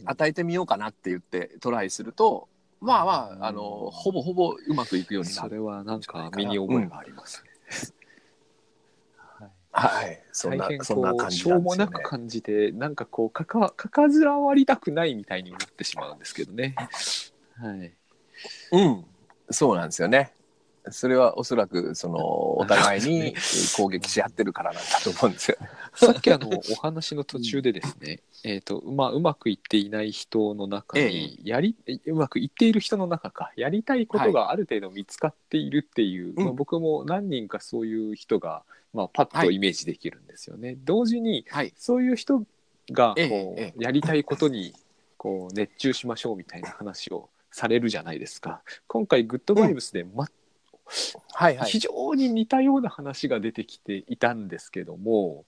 [0.06, 2.48] 与えてみようかなって言ってトライすると
[2.80, 5.48] まあまああのほぼほぼうまくいくようになる。
[5.48, 7.50] それはなんか身に覚えがありますね。
[9.72, 11.92] はいはい、そんな大変そんなこう感じなしょうんもですよね。
[11.92, 16.74] なく感じてなんかこうかかかかずらわりたくないみたいに思ってしまうんですけどね。
[17.56, 17.92] はい。
[18.72, 19.04] うん、
[19.50, 20.34] そうなんですよね。
[20.92, 22.18] それはおそらくその
[22.58, 23.34] お互いに
[23.76, 25.56] 攻撃し合ってるからなんだと思うんですよ。
[25.94, 31.76] さっきあのお話の途中でですね、えっ、とまあうまくいっていない人の中にやり、
[32.06, 40.76] うまくいっている人の中かやりたいことがある程度見つかっているっていう、うんまあ、僕も何人かそういう人が、まあ、パッとイメージできるんですよね。
[40.84, 41.72] 同時にはい。
[41.76, 42.44] そういう人
[42.92, 43.24] がこう、え
[43.56, 44.74] ええやりたいことに
[45.16, 48.62] こう熱中しましょうみたいな話をされるじゃないですか。
[48.86, 50.28] 今回グッドバイブスで、ま
[51.32, 51.70] はいはい。
[51.70, 55.44] 非常に似たような話が出てきていたんですけども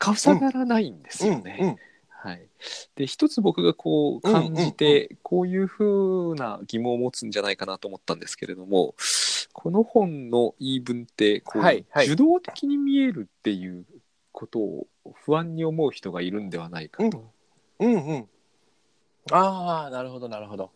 [0.00, 1.58] 重ならないんですよね。
[1.60, 1.76] うんうん
[2.08, 2.48] はい、
[2.96, 8.96] で一つ僕がこう感じて、こういうふうな疑問を持つんじゃないかなと思ったんですけれども
[9.52, 13.84] この本の言い分ってこう、はいはい受動的に見えるっていう
[14.32, 14.86] ことを
[15.24, 17.30] 不安に思う人がいるんではないかと。
[17.78, 18.28] うんうん。
[19.30, 20.70] ああ、なるほど、なるほど。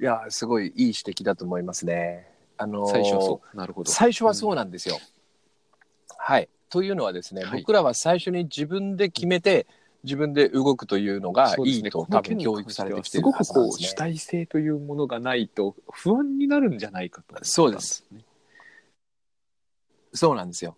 [0.00, 2.31] いや、すごいいい指摘だと思いますね。
[2.62, 4.98] あのー最初はそうなるほど最初はそうなんですよ。
[6.16, 6.48] はい。
[6.70, 9.66] というのはですね、はい僕らは最初に自分で決めて、
[10.04, 13.94] 自分で動くというのがいいとこの件に多分教育されてきてるすごくはずなんですねこう主。
[13.94, 18.04] 体性というものがないと不安になるんじゃないかとね、そうです
[20.14, 20.76] そうなんですよ。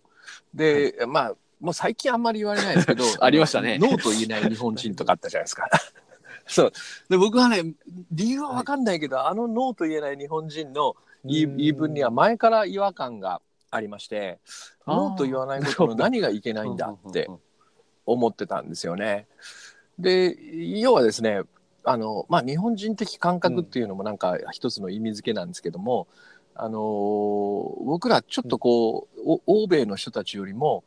[0.53, 5.69] で、まあ、もう最近あんまり言われないですけど ありましたねノーと言えない日本人とかあったじゃないですか。
[6.47, 6.73] そう。
[7.09, 7.73] で、僕はね、
[8.11, 14.39] 理由はわかんないけど、あのノーと言えない日本人の言い分には前から違和感がありまして、
[14.87, 17.27] ノーと言わないことの何がいけないんだって
[18.05, 19.27] 思ってたんですよね。
[19.99, 20.37] で、
[20.79, 21.41] 要はですね、
[21.83, 26.07] あの、まあ、日本人的感覚っていうのもなんか一つの意味付けなんですけども、
[26.55, 30.83] あのー僕らちょっとこう、お欧米の人たちよりも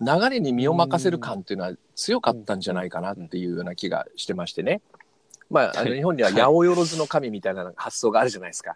[0.00, 4.80] 流れに身を任せる感っていうのは強かったんじゃないかなっていうような気がしてましてね。
[5.50, 5.98] まあ、あのはい。
[5.98, 8.74] 日本には八百万の神みたいな発想があるじゃないですか。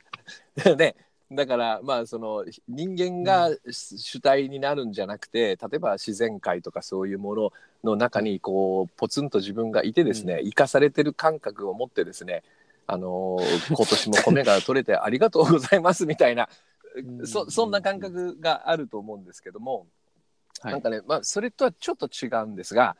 [0.76, 0.94] ね、
[1.30, 7.52] だからまあその人間が主体になるんじゃなくて例えば自然界とかそういうもの
[7.84, 12.42] の中にこうポツンと自分がいてですね、生かされてる感覚を持ってですね
[12.86, 16.48] あのー今年も米が取れてありがとうございますみたいな
[16.96, 17.26] うん。
[17.26, 19.86] そそんな感覚があると思うんですけども、
[20.60, 20.72] はい。
[20.72, 22.96] なんかね、まあ、それとはちょっと違うんですが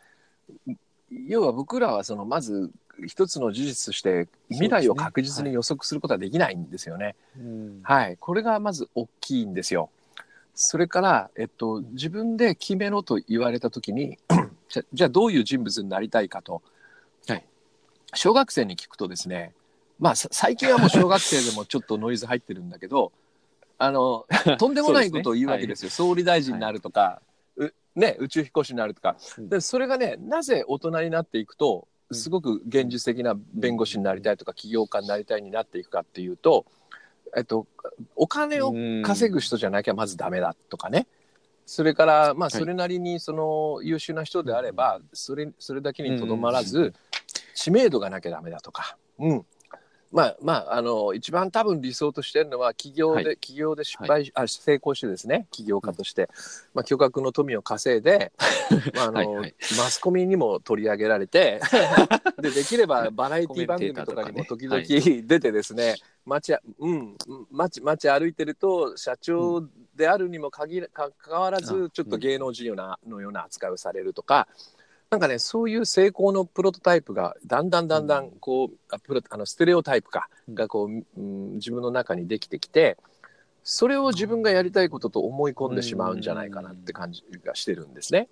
[1.10, 2.70] 要は僕らはそのまず
[3.06, 7.16] 一つの事実として未来を確実に予測することはできないんですよね。
[7.38, 7.80] うん。
[7.82, 9.90] はい、これがまず大きいんですよ。
[10.54, 14.18] それから、えっと、自分で決めろと言われた時に
[14.68, 16.62] じゃじゃあどういう人物になりたいかと、
[17.26, 17.44] はい。
[18.14, 19.52] 小学生に聞くとですね
[19.98, 23.12] まあさ最近はもう小学生でもちょっとノイズ入ってるんだけど
[23.78, 24.26] あの
[24.58, 25.90] とんでもないことを言うわけですよ。
[25.90, 27.22] 総理大臣になるとか、
[27.56, 29.16] うね、宇宙飛行士になるとか。
[29.38, 29.48] うん。
[29.48, 36.66] でそれがねなぜ大人になっていくとうんすごく現実的な弁護士になりたいとか起業家になりたいになっていくかっていうと、
[37.36, 37.66] えっと、
[38.16, 38.72] お金を
[39.04, 41.06] 稼ぐ人じゃなきゃまずダメだとかね。
[41.66, 42.50] それからまあい。
[42.50, 46.94] それなりにその優秀な人であればそれそれだけにとどまらうんず
[47.54, 48.96] 知名度がなきゃダメだとか。
[49.18, 49.46] うん
[50.12, 53.36] まあまあ、あの一番多分理想としてるのは企業で、はい。
[53.36, 55.46] 企業で失敗し、あ成功してですね。
[55.52, 56.28] 起業家として、
[56.74, 58.32] まあ、巨額の富を稼いで、
[58.94, 59.54] まああのはいはい。
[59.78, 61.60] マスコミにも取り上げられて
[62.42, 65.94] でできればバラエティ番組とかにも時々出てですね。
[66.26, 67.16] 街あうん
[67.50, 74.48] 街街歩いてると社長であるにも限らかかわらずあちょっと芸能人なのような扱いをされるとか。
[75.10, 80.54] なんかねそういう成功のプロトタイプがだんだんだんだんこう、あプロあのステレオタイプかうん。
[80.54, 82.96] がこう、うん、自分の中にできてきて
[83.64, 88.28] それを自分がやりたいことと思い込んでしまうんじゃないかなって感じがしてるんですね。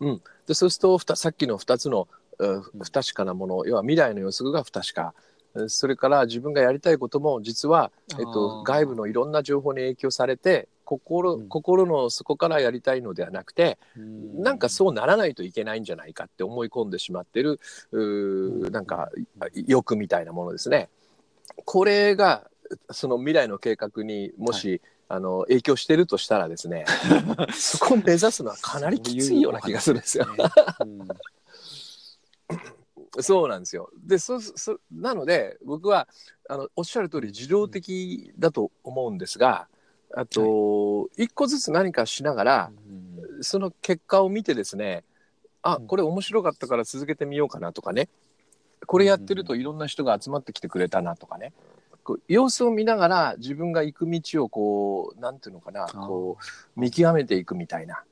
[0.00, 5.14] うん、でそうするとさっきの2つのう不確かなもの要は未来の予測が不確か。
[5.18, 5.33] うん
[5.68, 11.48] それから自分がやりたいことも実は、えっと、外部のいろんな情報に影響されて心うん。
[11.48, 14.42] 心の底からやりたいのではなくてうん。
[14.42, 17.60] なんかそうならないといけないんじゃないかって思い込んでしまってる
[17.92, 19.10] うなんか
[19.66, 20.88] 欲みたいなものですね。
[21.64, 22.50] これが
[22.90, 26.86] その未来の計画にもし、あの影響してるとしたらですね
[27.54, 30.26] そこを目指すのはかなりきついような気がするんですよ。
[30.80, 31.08] うん
[33.20, 33.90] そうなんですよ。
[34.06, 36.08] でそそなので僕は
[36.48, 39.68] あのおっしゃる通り自動的だと思うんですが
[40.16, 42.72] あと、一個ずつ何かしながら
[43.40, 45.04] その結果を見てですね
[45.64, 45.86] あうん。
[45.86, 48.08] これ面白かったから続けてみようかなとかね。
[48.86, 51.52] これやってるといろんな人が集まってきてくれたなとかね。
[52.04, 58.04] こう様子を見ながら自分が行く道をこうなんていうのかなこう見極めていくみたいな、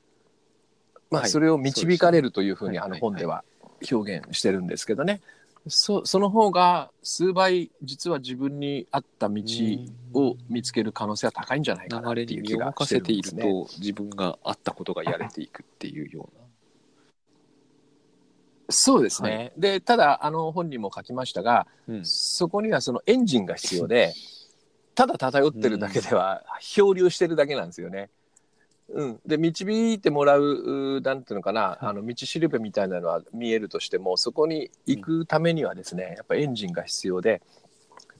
[1.11, 1.29] まあ、はい。
[1.29, 2.91] それを導かれるというふうに、あのはい。
[2.93, 3.43] はい本では
[3.91, 5.21] 表現してるんですけどね。
[5.67, 9.41] そその方が数倍実は自分に合った道
[10.13, 13.43] を見つける可能性は高いんじゃないかなっていう気がしてるんですね。
[13.43, 16.43] と自分があったことがやれていくっていうような。
[18.69, 19.53] そうですね。
[19.57, 24.13] でただあの本にも書きましたが、うんそこにはそのエンジンが必要で
[24.95, 28.09] ただ漂ってるだけでは漂流してるだけなんですよね。
[28.89, 30.43] うん、で導いてもらう
[30.97, 37.41] うなんていうのかな、あの道しるべみたいなのは見えるとしてもそこに行くためにはですねやっぱエンジンが必要で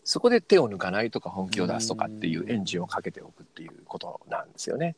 [0.04, 4.96] そこで手を抜かないとか本気を出すとかっていうエンジンをかけておくっていうことなんですよね。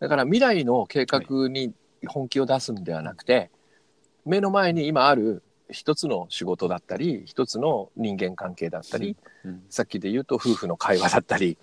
[0.00, 1.72] だから未来の計画に
[2.06, 3.50] 本気を出すんではなくて、
[4.24, 9.62] 目の前に今ある一つの仕事だったり一つの人間関係だったり、うん。
[9.68, 11.58] さっきで言うと夫婦の会話だったり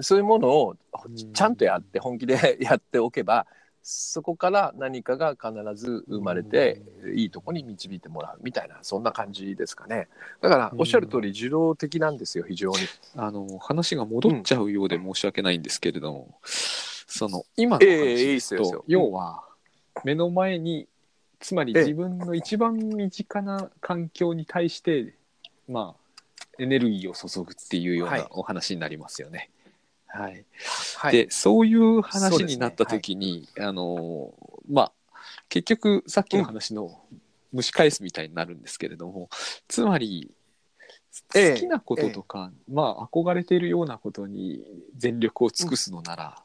[0.00, 0.76] そういうものを
[1.06, 1.32] うん。
[1.32, 3.46] ちゃんとやって本気で やっておけば
[3.82, 6.82] そこから何かが必ず生まれて
[7.14, 10.08] いいとこに導いてもらうみたいなそんな感じですかね。
[10.40, 12.76] だからおっしゃる通り受動的なんですよ非常に。
[13.16, 19.44] あの話が戻っちゃうようで申し訳ないんですけれども、その今のええ話ですと、要は
[20.04, 20.86] 目の前に
[21.40, 21.82] つまりええ。
[21.84, 25.14] 自分の一番身近な環境に対して、
[25.66, 26.00] まあ
[26.58, 28.20] エネルギーを注ぐっていうようはい。
[28.20, 29.38] なお話になりますよね。
[29.38, 29.50] はい、
[30.12, 30.44] はい、
[31.12, 34.34] でそういう話になった時に、あの
[34.68, 34.92] まあ
[35.48, 37.00] 結局さっきの話の
[37.54, 39.28] 蒸し返すみたいになるんですけれども、
[39.68, 40.30] つまり
[41.34, 44.64] ええ好きなこととか、まあ憧れているようなことに
[44.96, 46.42] 全力を尽くすのなら、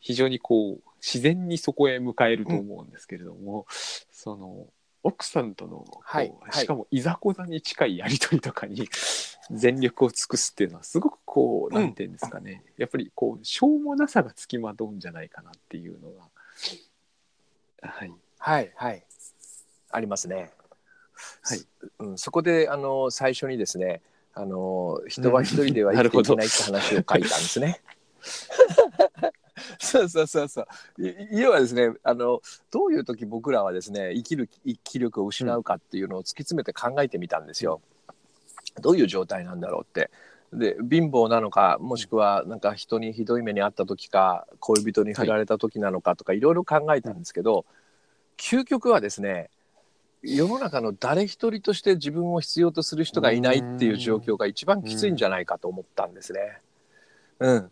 [0.00, 3.66] 非常にこう自然にそこへ迎えると思うんですけれども、
[4.10, 4.66] その
[5.06, 6.32] 奥さんとのこう、はい。
[6.40, 8.88] はいしかもいざこざに近いやり取りとかに
[9.52, 11.82] 全力を尽くすっていうのはすごくこう、うん。
[11.82, 12.64] なんていうんですかね。
[12.76, 16.24] やっぱりこうしょうもなさがつきまとうんじゃないかなっていうのが
[17.82, 18.12] はい。
[18.38, 19.04] はいはい。
[19.90, 20.50] ありますね。
[21.42, 21.60] はい。
[22.00, 24.02] うん、そこであの最初にですね
[24.34, 27.80] あの人は一人では生きていけないって話を書いたんですね。
[29.78, 30.66] そうそうそうそう
[31.32, 37.80] 要はですねあのどういう時僕らはですね生きる生き力を失うかっていうのを突き詰めて考えてみたんですよ。
[38.80, 40.10] どういう状態なんだろうって。
[40.52, 47.66] で貧乏なのかもしくはなんか人にひどい目に遭った時か恋人に振られた時なのかとかいろいろ考えたんですけど、
[48.36, 49.50] 究極はですね
[50.22, 56.58] 世の中の誰一人として自分を必要とする人がいないっていう状況が一番きついんじゃないかと思ったんですね。
[57.40, 57.70] うん。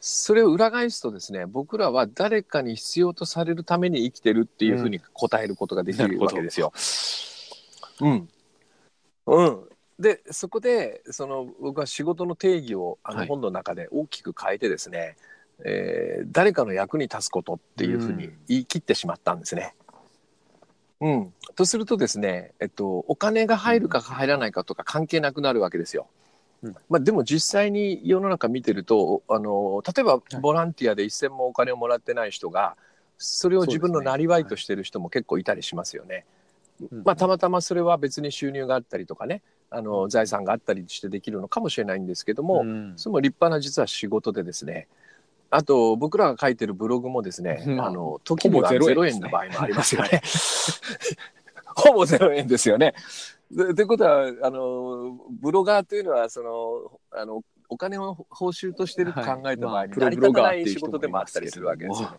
[0.00, 6.72] それを裏返すとですね僕らは誰かに必要とされるために生きてるっていうふうに答えることができるわけですよ。
[8.00, 8.28] うん。
[9.26, 9.60] うん。
[9.98, 15.16] でそこでその僕は仕事の定義をあはいの本の中で大きく変えてですね、
[15.64, 19.74] えー誰かの役に立つことっていうふうに言い切ってしまったんですね。
[21.00, 26.08] うん、とするとですね、えっと、お金が入るか入らないかとか関係なくなるわけですよ。
[26.62, 26.76] うん。
[26.88, 30.36] まあ、でも実際に世の中見てるとあの例えばい。
[30.40, 32.76] ボランティアで一銭もお金をもらってない人が
[33.18, 36.24] それを自分のなりわいとしてる人も結構いたりしますよね。
[36.90, 37.02] うん。
[37.04, 42.92] まあ、たまたまそれは別に収入があったりとかねあの財産があったりしてできるのかもしれないんですけども、うん。
[42.96, 44.88] それも立派な実は仕事でですね
[45.50, 50.22] あと僕らが書いてるブログもですね、まああの時にはほぼ0 0円円の場合もありますよね。
[51.74, 52.94] ほぼ0円ですよね。
[53.50, 62.18] でということはあのブロガーというのはそのあのお金を報酬としてると考えた場合に成り立たない仕事でもあったりするわけですよね。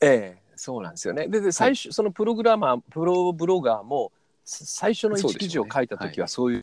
[0.00, 1.26] ええそうなんですよね。
[1.28, 4.12] でで最初、そのプログラマープロブロガーも
[4.44, 6.62] さ最初の1そうでしょうね記事を書いた時はそういう。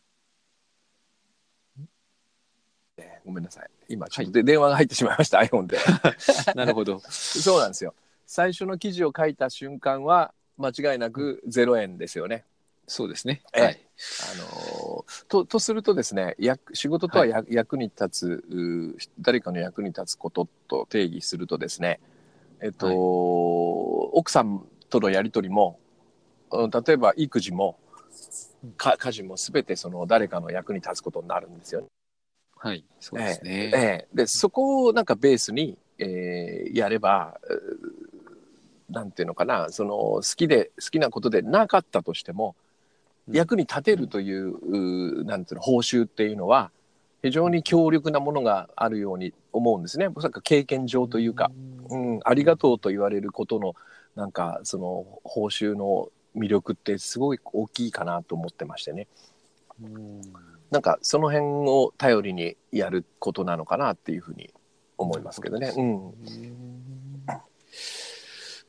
[2.98, 5.78] ええごめんなさい今ちょっとで、電話が入ってしまいました iPhone で。
[6.56, 7.94] なるほどそうなんですよ。
[8.26, 12.46] 最初の記事を書いた瞬間は間違いなく0円ですよね。
[12.92, 13.42] そうですね。
[13.54, 13.64] ええ。
[13.64, 13.80] はい。
[14.20, 22.02] あのーととするとですね役仕事とはや、役に立つ誰かの役に立つことと定義するとですね
[22.60, 22.96] えっと、はい。
[24.12, 25.80] 奥さんとのやり取りも
[26.52, 27.80] うん例えば育児も
[28.76, 31.88] か家事も全てその誰かの役に立つことになるんですよね。
[32.58, 32.84] はい。
[33.00, 34.08] そうですね、ええ。
[34.14, 42.61] でそこをなんかベースに、えーやればうーなんていうのかなその好きで好きなことでなかったとしても、うん
[43.34, 46.72] 役に立てるというなんていうの報酬っていうのは
[47.22, 50.10] 非常に強力なものがあるように思うんですね。
[50.14, 51.52] おそらく経験上というか、
[51.90, 53.76] うん、ありがとうと言われることの
[54.16, 59.08] なんかその報酬の魅力ってすごい大きいかなと思ってましてね。
[59.82, 60.22] うん
[60.72, 64.50] なんかその辺を頼りにやることなのかなっていうふうに
[64.98, 65.74] 思いますけどね。
[65.76, 66.14] うん、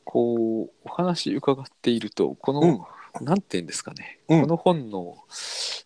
[0.04, 2.80] こうお話伺っているとこの、うん
[3.20, 4.40] なんて言うんですかね、うん。
[4.42, 5.18] この本の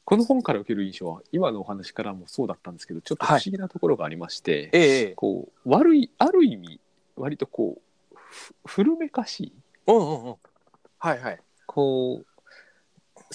[0.04, 6.80] この本から受ける印象は今のお話からもそうだったんですけどちょっと不思議なところがありまして、ええこう悪いある意味
[7.16, 7.78] 割とこ
[8.12, 8.16] う
[8.66, 9.52] ふ古めかしい
[9.88, 10.34] うんうんうん。
[10.98, 11.40] はいはい。
[11.66, 12.26] こう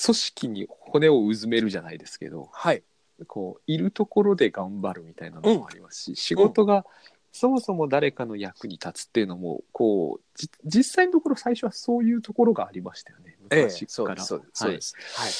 [0.02, 2.84] 組織に骨をうずめるじゃないですけどはい。
[3.28, 6.86] こういるところで頑張るみたいなのもありますし、仕事が
[7.32, 13.32] そもそも誰かの役に立つっていうのもこうじ実際のところ最初はそういうところがありましたよね。
[13.32, 14.24] ええ昔から。
[14.24, 15.32] そうですそうですそうはい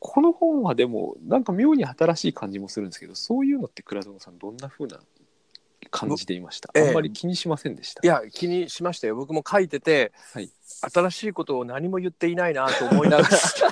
[0.00, 5.00] この本はでもなんか妙に新しい感じもするんですけどそういうのって倉園さんどんな風な
[5.90, 6.88] 感じでいました、ええ。
[6.88, 8.00] あんまり気にしませんでした？
[8.04, 9.16] いや気にしましたよ。
[9.16, 10.50] 僕も書いてて、はい。
[10.92, 13.36] 新しいことを何も言っていないなと思いながら。
[13.36, 13.66] そ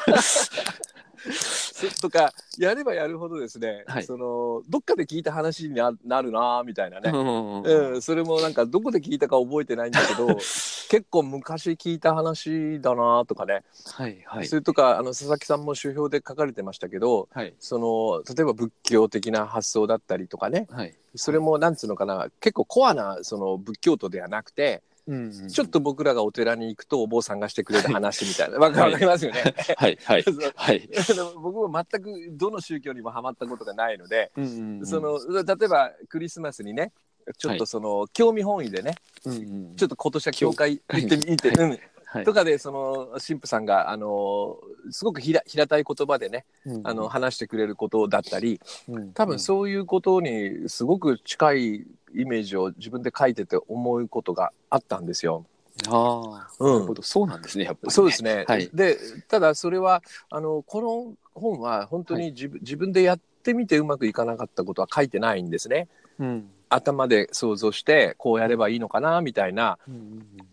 [2.00, 4.04] とかやればやるほどですね、はい。
[4.04, 10.26] そのどっかで聞いた話にななるなみたいなね、うんうん、それもなんかどこで聞いたか覚えてないんだけど
[10.88, 14.46] 結構昔聞いた話だなとかね、はいはい。
[14.46, 17.54] それとかあの佐々木さんも書評で書かれてましたけどはい。
[17.58, 20.66] その例えば仏教的な発想だったりとかね。
[20.70, 20.94] はい。
[21.14, 28.58] それもなんつうのかな結構コアなその仏教徒ではなくてうんちょっと僕らがお寺に行くとお坊さんがしてくれる話みたいな。
[28.60, 29.54] わかりますよね。
[29.76, 29.98] はい。
[30.02, 30.24] はい。
[30.56, 30.88] はい。
[31.40, 36.92] 僕も全くどの宗教にもハマったことがないので、うんその例えばクリスマスにね
[37.38, 38.94] ちょっとその、興味本位でね
[39.24, 41.70] うんちょっと今年は教会行ってみて、はい。
[41.70, 41.78] うん
[42.16, 42.24] はい。
[42.24, 44.58] とかでその神父さんがあの
[44.90, 46.44] すごく平平たい言葉でね
[46.84, 49.12] あの話してくれることだったりうん。
[49.12, 55.46] 多分そういうことにすごく近いイメージを自分で書いてて思うことがあったんですよ。
[55.88, 56.72] ああうん。
[56.74, 57.02] なるほど。
[57.02, 57.92] そうなんですねやっぱりね。
[57.92, 58.44] そうですね。
[58.48, 58.70] はい。
[58.72, 58.98] で
[59.28, 65.88] ただそれはあのこの本は本当に自分,、自分でやってみてうまくいかなかったことは書いてないんですね。
[66.18, 69.78] うん頭で想像してこうやればいいのかなみたいな。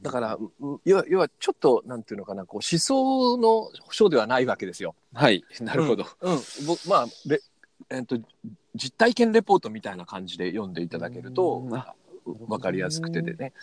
[0.02, 4.96] だからうん要は要はちょっとなんていうのかなこう思想の書ではないわけですよ。
[5.14, 5.44] はい。
[5.60, 6.06] なるほど。
[6.22, 7.42] うん、僕まあレ
[7.90, 8.18] えっと
[8.76, 11.68] 実体験レポートみたいな感じで読んでいただけると
[12.26, 13.54] う分かりやすくてでね。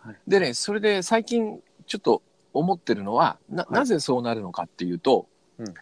[0.00, 0.16] はい。
[0.26, 3.74] でねそれで最近ちょっと思ってるのはなはい。
[3.74, 5.26] なぜそうなるのかっていうと、
[5.58, 5.74] うん。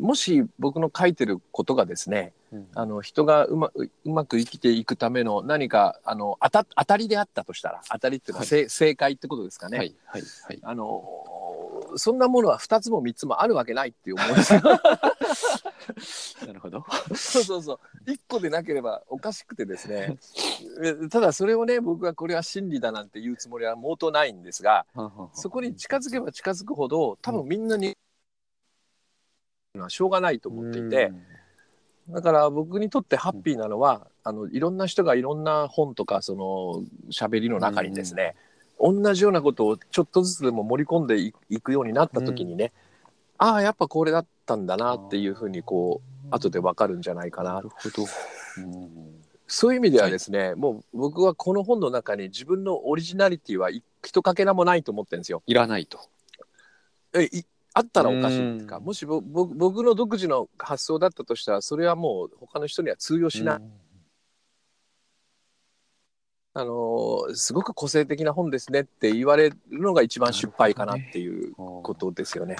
[0.00, 2.68] もし僕の書いてることがですねうん。
[2.74, 8.48] あの人がうまううまく生きていくための何かあの当た当たりであったとしたら当たりっていうのは、はい。
[8.48, 9.78] 正正解ってことですかね。
[9.78, 10.58] はいはいはい。
[10.62, 11.02] あの
[11.96, 14.54] そんなものは2つも3つもあるわけないっていう思いです。
[14.54, 14.60] よ
[16.46, 16.84] なるほど。
[17.14, 18.10] そうそうそう。
[18.10, 20.16] 1個でなければおかしくてですね。
[20.82, 24.86] えただそれをね僕はこれは真理だなんて言うつもりは毛頭ないんですが
[25.32, 27.96] そこに近づけば近づくほど多分みんなに
[29.80, 31.12] はしょうがないと思っていて
[32.08, 38.34] だから僕にとってハッピーなのはあのいろんな人がいろんな本とかその喋りの中にですね
[38.80, 42.72] 同じようなことをちょっとずつでも盛り込んでいいくようになった時にね、
[43.38, 47.54] ああやっぱこれだったんだなっていうふうにこう後でわかるんじゃないかな。
[47.54, 48.02] なるほど。
[48.58, 49.24] うん。
[49.46, 55.42] そういう意味ではですね、もう僕はこの本の中に自分のオリジナリティは一かけらもないと思ってるんですよ。
[55.46, 56.00] いらないと。
[57.14, 57.44] えい
[57.76, 58.84] あったらおかしいっていうかうん。
[58.84, 63.60] もしぼ僕僕の独自の発想だったとしたらそれはもう他の人には通用しない、
[66.54, 72.56] あのーすごく個性的な本ですねって言われるのが一番失敗かなっていうこことですよね。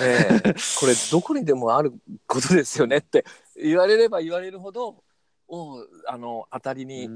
[0.00, 0.54] ええ。
[0.80, 1.92] これどこにでもある
[2.26, 5.04] ことですよねって言われれば言われるほど
[5.48, 7.08] おうあの当たりに、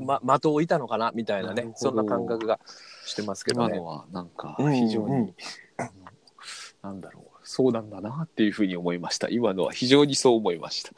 [0.00, 2.58] ま、的を置いたのかなみたいなねそんな感覚が
[3.04, 3.76] してますけどね。
[3.76, 3.84] 今の。
[3.84, 5.34] はなんかうん非常に、うんあの
[6.84, 9.28] なんだろうそうなんだなっていうふうに思いました。
[9.30, 10.92] 今のは非常にそう思いました。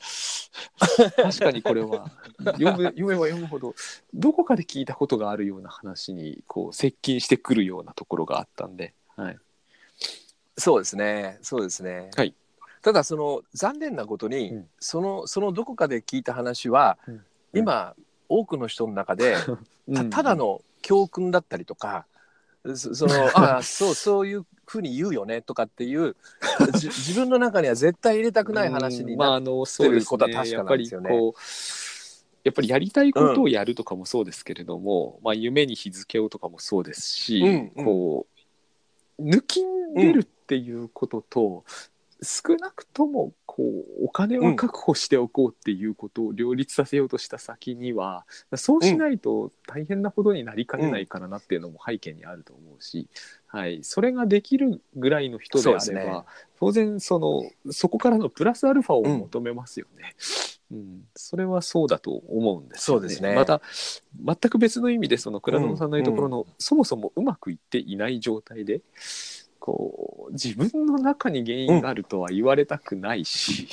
[1.23, 2.11] 確かにこれは
[2.59, 3.75] 読む読めば読むほど
[4.13, 9.39] どこかで聞いたことがあるような話にこう接近してくるようなところがあったんで、はい、
[10.59, 11.39] そうですね。
[11.43, 12.11] そうですね。
[12.17, 12.35] はい。
[12.83, 14.69] ただその残念なことに、うん。
[14.81, 17.25] そのそのどこかで聞いた話は、うん。
[17.55, 17.95] 今
[18.29, 19.37] 多くの人の中で
[19.95, 22.07] たただの教訓だったりとか、
[22.75, 26.17] そそのああそうそういうふうに言うよねとかっていう
[26.77, 31.11] じ自分の中には絶対入れたくない話になっうんまああのそうですことは確かなんですよね。
[31.11, 31.41] やっぱりこう
[32.47, 37.85] やっぱりやりたいことをやるとかもそうですけれども、まあ、夢に日付をとかもそうですし、うんうん。
[37.85, 38.27] こ
[39.19, 41.65] う抜きんでるっていうことと、
[42.23, 43.63] 少なくともこ
[44.01, 53.09] うお金は確保しておこうっていうことを両立させようとした先には、そうしないと大変なことになりかねないからなっていうのも背景にあると思うし、
[53.47, 56.23] はい、それができるぐらいの人であれば、ね。
[56.59, 60.15] 当然そのそこからのプラスアルファを求めますよね。
[60.71, 61.03] うん。
[61.15, 63.01] それはそうだと思うんですよね。
[63.01, 63.35] そうですね。
[63.35, 63.61] また
[64.25, 68.81] 全く別の意味でその倉園さんの言うところの、そもそもうまくいっていない状態で
[69.67, 73.67] こう自分の中に原因があるとは言われたくないし、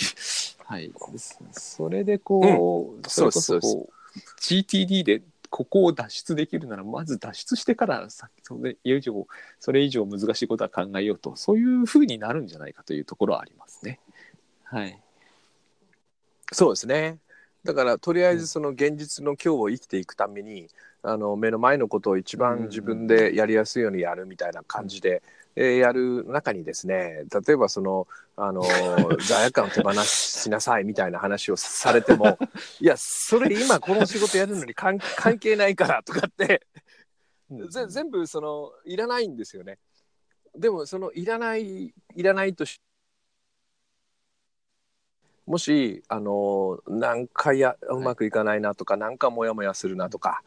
[0.66, 0.92] はい、
[1.52, 5.22] それでこう、それこそこう GTD で
[5.52, 9.28] ここを脱出できるならまず脱出してからさそれ以上
[9.60, 14.00] それ以上難しいことは考えようとそういうふうになるんじゃないかというところはありますね。
[14.64, 15.00] はい、
[16.52, 17.20] そうですね。
[17.64, 20.68] だからとりあえずその現実の今日を生きていくために、
[21.02, 25.22] あの目の前のことを一番自分でやりやすいようにやるみたいな感じで、
[25.56, 28.64] えーやる中にですね例えばそのあの
[29.28, 32.40] 罪悪感を手放しなさいみたいな話をされても
[32.80, 36.66] いやそれ今この仕事やるのに関 関係ないからとかって
[37.70, 39.78] ぜ全部そのいらないんですよね。
[40.56, 42.80] でもそのいらないいらないとし
[45.46, 50.42] もしあの何回やうまくいかないなとか、なんかモヤモヤするなとか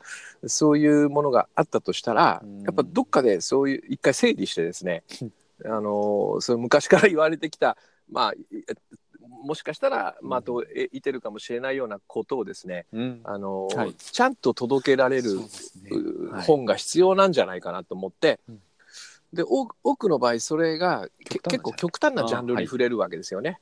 [0.47, 2.63] そういうものがあったとしたら、うん。
[2.63, 5.03] やっぱどっかでそういう一回整理してですね、
[5.65, 7.77] あのそう昔から言われてきた
[8.11, 8.37] まあい
[9.45, 13.21] もしかしたらまあとえいてるかもしれないようなことをですねうん。
[13.25, 13.95] あの、はい。
[13.95, 15.47] ちゃんと届けられるね
[15.91, 16.47] うはい。
[16.47, 18.63] 本が必要なんじゃないかなと思って、うん。
[19.33, 23.61] で多くの場合それが結構極端なジャンルに触れるわけですよね。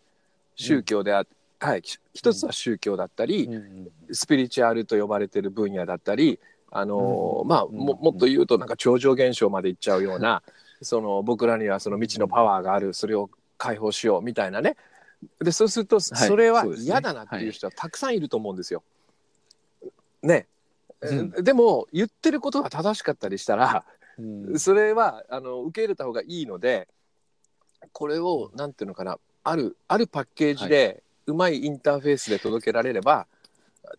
[0.56, 1.24] 宗教であ
[1.60, 3.54] はい、ひ一つは宗教だったり、うん。
[3.54, 6.38] うんスピリチュアルと呼ばれてる分野だったり、
[6.70, 7.48] あのうん。
[7.48, 7.72] まあ、うん。
[7.74, 10.42] ももっと言うとなんか超常現象までいっちゃうような、
[10.82, 14.76] その僕らにはその未知のパワーがあるそれを解放しようみたいなね。
[15.40, 18.82] でそうするとそれは嫌だなっていう人はたくさんいると思うんですよ。
[20.22, 20.46] ね、
[21.00, 21.30] うん。
[21.30, 23.84] でも言ってることが正しかったりしたら、
[24.18, 24.58] うん。
[24.58, 26.88] それはあの受け入れた方がいいので
[27.92, 33.26] これをなんていうのかなあるあるパッケージで、うまいインターフェースで届けられれば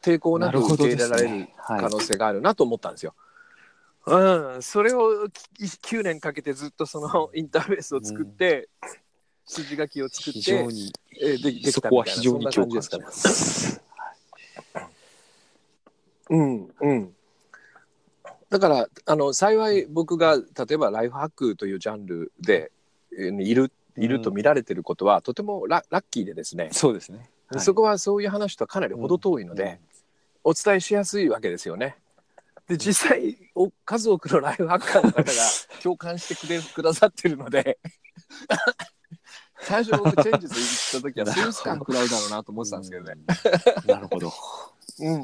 [0.01, 3.13] 抵抗なく受け入れられるはい可能性があるなと思ったんですよ。
[4.07, 5.27] うん、それを
[5.59, 8.69] 9年かけてずっとそのインターフェースを作って、
[9.47, 10.39] 筋書きを作って
[11.21, 12.83] えーでできそこは非常に共感。
[12.83, 13.81] します。
[16.29, 17.15] うんうん、
[18.49, 22.71] だからあの幸い僕が例えばライフハックというジャンルで
[23.17, 27.17] えーにいるいると見られてることは、とてもララッキーでですね、そうですね。
[27.17, 29.79] はいそこはそういう話とはかなり程遠いので、
[30.43, 31.95] お伝えしやすいわけですよね。
[32.67, 35.31] で実際お数多くのライフハッカーの方が
[35.83, 37.77] 共感してくれくださってるので
[39.61, 43.13] 最初僕チェンジズ行った時はスース感食らうだろうなと思ってたんですけどね。
[43.83, 43.89] うん。
[43.89, 44.31] なるほど。
[44.99, 45.23] うん、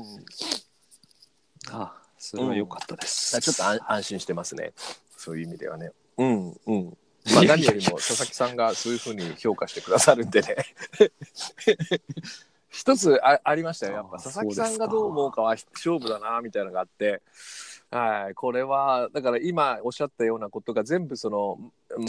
[1.69, 3.39] ああ、それは良かったです。
[3.39, 4.74] ちょっと安安心してますね。
[5.17, 5.91] そういう意味ではね。
[6.17, 6.97] うんうん。
[7.34, 10.55] まあ何よりも佐々木さんがそういうふうに評価してくださるんでね。
[12.69, 13.93] 一つあありましたよ。
[13.93, 17.22] やっぱあ佐々木さんがどう思うかは勝負だなみたいなのがあって。
[17.91, 21.59] はい、これはだから今おっしゃったようなことが全部その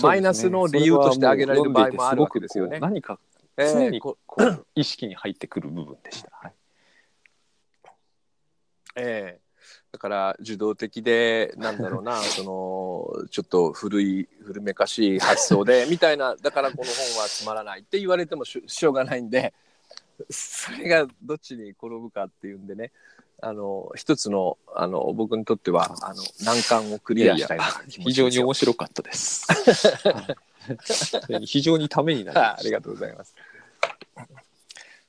[0.00, 2.78] マイナスの理由として挙げられる場合もあるわけですよね。
[2.78, 3.18] 何か
[3.56, 6.30] えー常にここう意識に入ってくる部分でした。
[6.32, 6.52] はい
[8.94, 9.41] ええ
[9.92, 19.52] だから受動的でなんだろうな そのちょっと古い古めかしい発想でみたいなだからこの本はつまらないって言われてもしょうがないんで
[20.30, 22.90] それがどっちに転ぶかっていうんでね
[23.44, 29.46] あの一つのあの僕にとってはあの難関をクリアしたい非常に面白かったです。
[31.32, 33.34] は い非常にためになりましたあありがとうございます。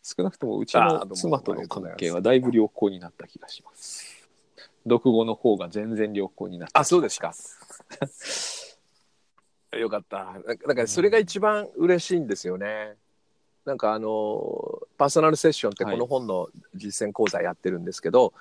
[0.02, 4.03] 少なくともうちの妻との関係はだいぶ良好になった気がします。
[4.84, 6.80] 読後の方が全然良好になった。
[6.80, 7.34] あそうですか。
[9.78, 10.26] よかった。
[10.26, 12.96] なんかだからそれが一番嬉しいんですよね。
[13.66, 18.34] なんかあのパーソナルセッションってこの本の実践講座やってるんですけど、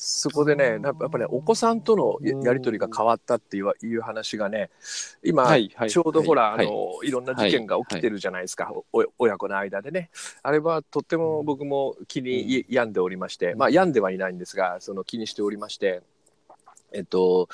[0.00, 4.70] そこでねやっぱねお子さんとのややり取りが変わったっていう話がね
[5.24, 6.66] 今、はいはいちょうどほら、はい。
[6.66, 10.10] あのいろんな事件が起きてるじゃないですか、お親子の間でね。
[10.44, 16.02] あれはとっても僕も気に病んでおりまして、まあ病んではいないんですがその気にしておりまして。
[16.92, 17.48] えっと、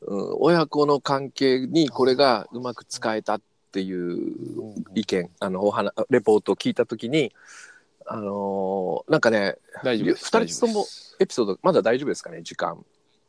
[0.00, 3.40] うん、親子の関係にこれがうまく使えたっ
[3.72, 4.34] ていう
[4.94, 7.32] 意見あのお話レポートを聞いた時に
[8.12, 10.24] あのーなんかね大丈夫です。
[10.26, 10.84] 二人とも
[11.20, 12.84] エピソードまだ大丈夫ですかね時間。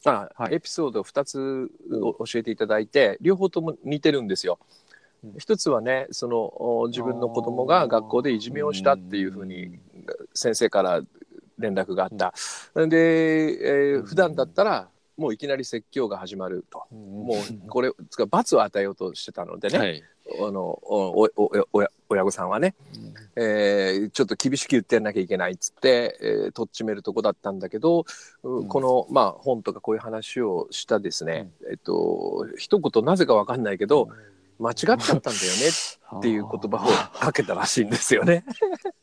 [0.06, 0.56] あ、はい。
[0.56, 4.58] エピソード2つを教えていただいて両方とも似てるんですよ。
[5.24, 5.34] うん。
[5.38, 9.80] 一つはねそのお自分の子供が学校でいじめをしたっていうふうに
[10.34, 11.02] 先生から
[11.60, 12.34] 連絡があった。
[12.88, 14.90] で、えー普段だったら
[15.22, 16.84] もういきなり説教が始まると。
[16.92, 20.04] もうこれつか罰を与えようとしてたのでね、はい。
[20.48, 22.74] あのおおお親親御さんはね、
[23.36, 28.06] えーちょっと厳しく言ってやんなきゃいけないっつって、えーとっちめるとこだったんだけど、
[28.44, 34.10] ううんこの、まあ、本とかこういう話をしたですね、えっと一言なぜかわかんないけど、
[34.60, 35.30] 間違っちゃったんだよね
[36.18, 38.44] っていう言葉をかけたらしいんですよね。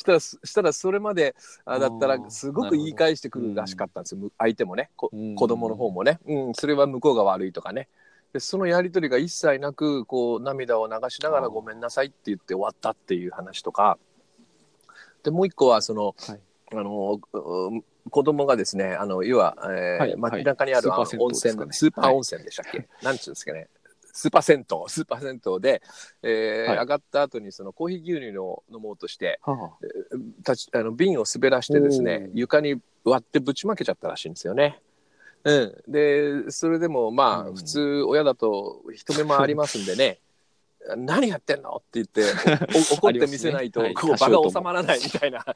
[0.00, 1.34] したらしたらそれまで
[1.64, 4.90] あだったらすごく言い返してくるらしかったんですよ、相手もね。
[4.96, 7.88] こ子供の方もね、うん、それは向こうが悪いとかね。
[8.32, 13.98] でそのやり取りが一切なくこう涙を流しながら「ごめんなさい」って言って終わったっていう話とか。
[15.22, 16.40] でもう一個はその、はい。
[16.72, 21.32] あのうん子供がですねあの要は、えーはい街中にある温泉
[21.70, 23.68] スーパー温泉でしたっけ、なんちゅうんですかね
[24.12, 25.82] スーパー銭湯スーパー銭湯で、
[26.22, 26.78] えーはい。
[26.78, 29.72] 上がった後にそのコーヒー牛乳を飲もうとしては
[30.38, 34.80] 立ちあの瓶を滑らしてですね床に割ってぶちまけちゃったらしいんですよね。
[35.42, 37.54] うん、でそれでもまあ、うん。
[37.54, 40.18] 普通親だと人目もありますんでね
[40.96, 41.76] 何やってんの？
[41.76, 42.22] って言って
[42.92, 45.44] お 怒って見せないと、こう場が収まらないみたいな。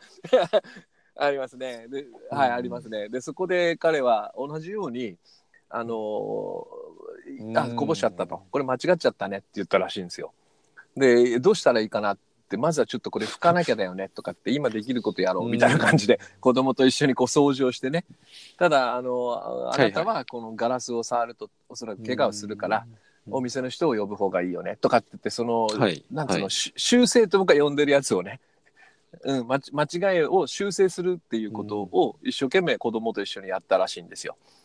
[1.16, 1.86] ありますね。
[1.88, 3.08] ではい、うんありますね。
[3.08, 5.16] でそこで彼は同じように
[5.76, 7.76] あのーあうん。
[7.76, 8.42] こぼしちゃったと。
[8.50, 10.32] これ間違っちゃったねって言ったらしいんですよ。
[10.96, 12.18] でどうしたらいいかなっ
[12.48, 18.04] てまずはちょっとこれ拭かなきゃだよねとかって今できることやろうみたいな感じで子供と一緒にこう掃除をしてね。
[18.58, 22.86] ただあのああなたはこのガラスを触るとおそらく怪我をするから、
[23.30, 26.04] お店の人を呼ぶ方がいいよねとかって言ってその、はい。
[26.10, 26.50] なんつうの、はい。
[26.50, 28.40] し修正と僕が呼んでるやつをね、
[29.22, 34.36] うん、ま間違いを修正するっていうことを一生懸命子供と一緒にやったらしいんですよ。
[34.36, 34.63] で、え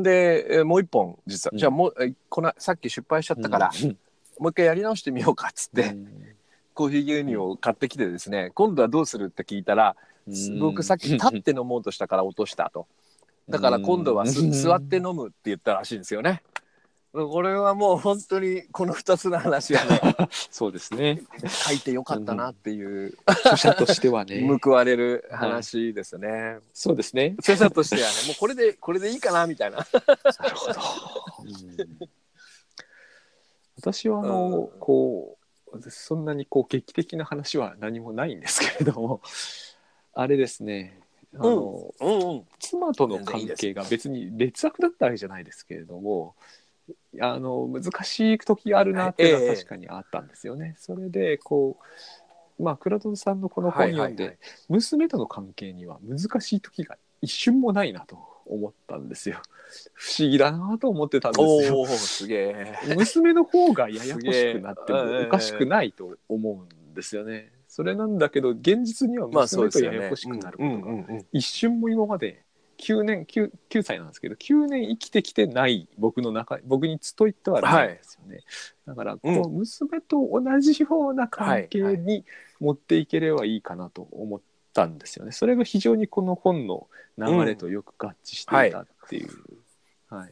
[0.00, 1.58] ーもう一本実は、うん。
[1.58, 3.98] じゃあもうえこのさっき失敗しちゃったから、うん。
[4.38, 6.08] もう一回やり直してみようかっつって、うん。
[6.74, 9.94] コーヒー牛乳を買ってきてですね今度はどうするって聞いたら、
[10.58, 12.86] 僕さっき立って飲もうとしたから落としたと。
[13.48, 16.42] だから今度は座って飲むって言ったらしいんですよね。
[17.12, 20.00] これはもう本当にこの2つの話はね
[20.50, 21.20] そうですね。
[21.66, 24.48] 書いてよかったなっていう著者としてはね。
[24.64, 26.58] 報われる話ですね。
[26.72, 27.34] そうですね。
[27.38, 29.76] 著者としてはねもうこれでこれでいいかなみたいな。
[29.76, 30.80] なるほど。
[33.76, 34.80] 私はあの、うん。
[34.80, 35.38] こ
[35.70, 39.20] うそんなにこう劇的な話は何もないんですけれども
[40.14, 40.98] あれですね。
[41.34, 42.30] あの、うん。
[42.30, 42.44] うん。
[42.58, 46.36] 妻との関係が別に劣悪だったわけじゃないですけれども
[47.20, 50.74] あの難しい時があるなっていうのええは確かにあったんですよね。
[50.78, 51.78] それでこ
[52.58, 59.40] うまあ倉戸さんのこの本読んで、娘との関係には難しい時が一瞬もないなと思ったんですよ。
[59.94, 61.86] 不思議だなと思ってたんですよ。
[61.86, 62.78] すげえ。
[62.96, 67.52] 娘の方がややこしくなってもおかしくないと思うんですよね。
[67.68, 69.70] それなんだけど現実には娘。
[69.70, 72.44] とややこしくなるこうんとが一瞬も今まで
[72.82, 78.40] 9年 9, 9歳なんですけど9年生きてきてない僕の中僕にといってはないんですよね、
[78.86, 82.24] だからこの娘と同じような関係はいに
[82.60, 84.40] 持っていければいいかなと思っ
[84.74, 85.32] たんですよね。
[85.32, 89.28] それが非常にこの本の流れとよく合致していたっていう、
[90.08, 90.30] はい。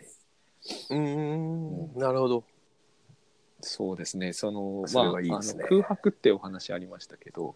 [0.91, 1.99] うん。
[1.99, 2.45] なるほど。
[3.61, 4.33] そうですね。
[4.33, 5.29] そのまあね。
[5.31, 7.55] あの空白ってお話ありましたけど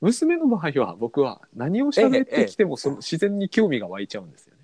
[0.00, 4.62] 娘の場合は僕は何を喋ってきてもその自然に興味が湧いちゃうんですよね。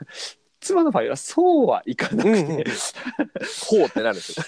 [0.60, 2.64] 妻の場合はそうはいかなくて、うんうん
[3.68, 4.44] ほうってなるんですよ。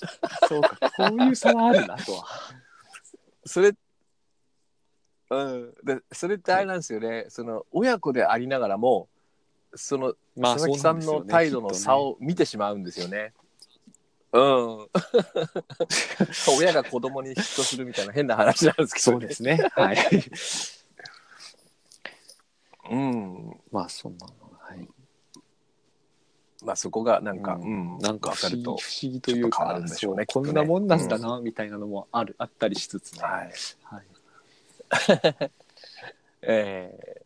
[0.48, 2.26] そうかこういう差はあるなとは。
[3.44, 3.74] それ、
[5.30, 9.08] うん、でそれってあれなんですよね、その親子でありながらも
[9.74, 13.34] そのま佐々木さんの態度の差を見てしまうんですよね。
[14.34, 14.88] うん、
[16.58, 19.60] 親が子供に嫉妬するみたいな変な話なんですけど、そうですね。
[19.74, 19.96] はい。
[22.90, 24.88] うん、まあそんなのはい。
[26.64, 33.22] まあそこがなんか、ううんなんかわかると不思議不、思議というかねねこんなもんなんだなみたいなのもある、あったりしつつね。
[33.22, 33.52] はい、
[33.84, 35.50] はい。
[36.42, 37.24] えー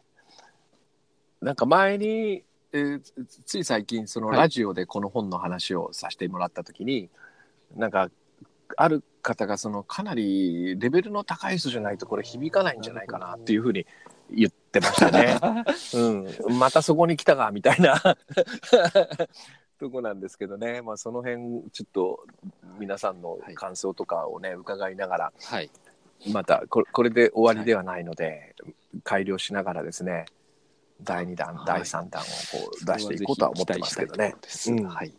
[1.41, 2.43] なんか前に、
[2.73, 4.37] えーつつい最近そのはい。
[4.39, 7.09] ラジオでこの本の話をさせてもらった時に、
[7.77, 8.11] なんか
[8.77, 13.87] ある方がそのかなりレベルの高い人じゃないとこれ響かないんじゃないかなっていうふうに
[14.31, 15.39] 言ってましたね。
[16.49, 18.01] うん、またそこに来たかみたいな。
[19.79, 22.27] とこなんですけどね、まあ、その辺ちょっと
[22.81, 25.71] 皆さんの感想とかをね、伺いながらはい。
[26.33, 28.57] またこれこれで終わりではないので、
[29.05, 30.25] 改良しながらですね
[31.03, 31.67] 第2弾、はい。
[31.67, 34.35] 第3弾をこう出していこうとは思ってますけどね。
[34.69, 34.85] うん。
[34.85, 35.13] はい。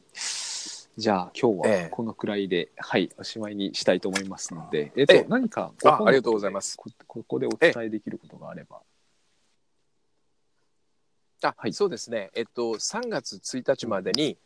[0.98, 1.84] じゃあ今日ええ。
[1.84, 3.10] はこのくらいで、はい。
[3.18, 6.76] おしまいにしたいと思いますので、えっと、ええ何かあありがとうございます。
[6.78, 8.82] こここでお伝えできることがあれば。
[11.42, 11.74] あはい。
[11.74, 14.38] そうですね、えっと、3月1日までに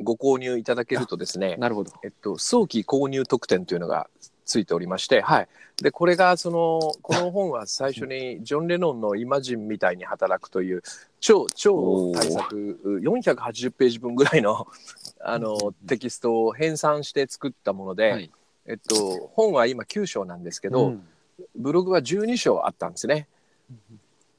[0.00, 1.92] ご購入いただけるとですね、なるほど。
[2.04, 4.08] えっと、早期購入特典というのが
[4.46, 5.48] ついておりまして、はい、
[5.82, 10.82] でこれがそのこの本は最初にジョン・レノンの「イマジンみたいに働く」という
[11.20, 14.66] 超超大作480ページ分ぐらいの
[15.20, 18.30] あの、テキストを編纂して作ったもので、はい。
[18.66, 21.08] えっと、本は今9章なんですけど、うん。
[21.56, 23.26] ブログは12章あったんですね。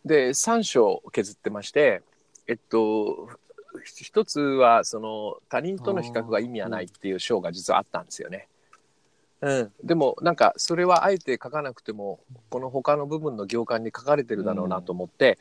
[0.05, 2.01] で3章削ってまして
[2.47, 3.27] えっと
[3.83, 8.47] ひ一つはその他人との比較が意味はないっていう章が実はあったんですよね。
[9.41, 12.19] うん、でもなんかそれはあえて書かなくても
[12.49, 15.37] この他の部分の行間に書かれてるだろうなと思って、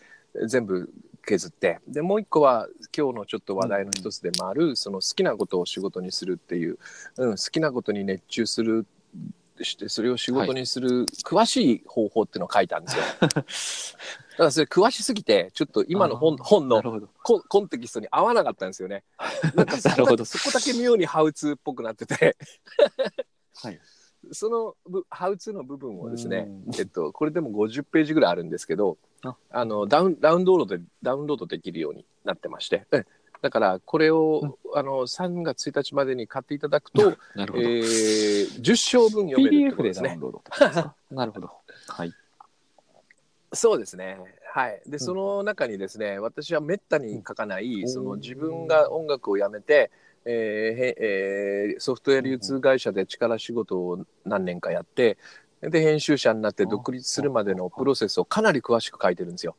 [0.46, 0.90] 全部
[1.22, 1.80] 削って。
[1.88, 6.78] でもう一個は今日のちょっと話題の一つでもある、その好きなことを仕事にするっていう、
[7.16, 8.86] うん、好きなことに熱中する
[9.62, 13.02] してそれを仕事にする詳しい方法っていうのを書いたんですよ。
[14.36, 16.82] だからそれ詳しすぎてちょっっと今の本本の
[17.22, 19.02] コンコンテキストに合わなかったんですよね。
[19.54, 22.36] なんかそこだなるほどそこだけ妙にハウツーっぽくなってて
[23.62, 23.80] はい
[24.32, 33.06] そのぶハウツーの部分をですねうん、えっと、これでも50ページぐらいあるんですけどああのダウンダウンロードでダウンロードできるようになってまして、うん
[33.42, 37.64] だからこれを、あの3月1日までに買っていただくと、え なるほど。
[37.64, 40.20] ー、10章分読めるって PDF ことですねでダウン。
[40.20, 40.94] ロードってことですか？
[41.10, 41.50] なるほど。
[41.88, 42.12] はい。
[43.52, 44.18] そうですね。
[44.52, 44.82] はい。
[44.86, 49.90] で、んその中にですね、私はめったに書かない、うんその自分が音楽をやめて、
[50.26, 55.18] えーえーソフトウェア流通会社で力仕事を何年かやって、
[55.60, 59.56] で、編集者になって独立するまでのプロセスをかなり詳しく書いてるんですよ。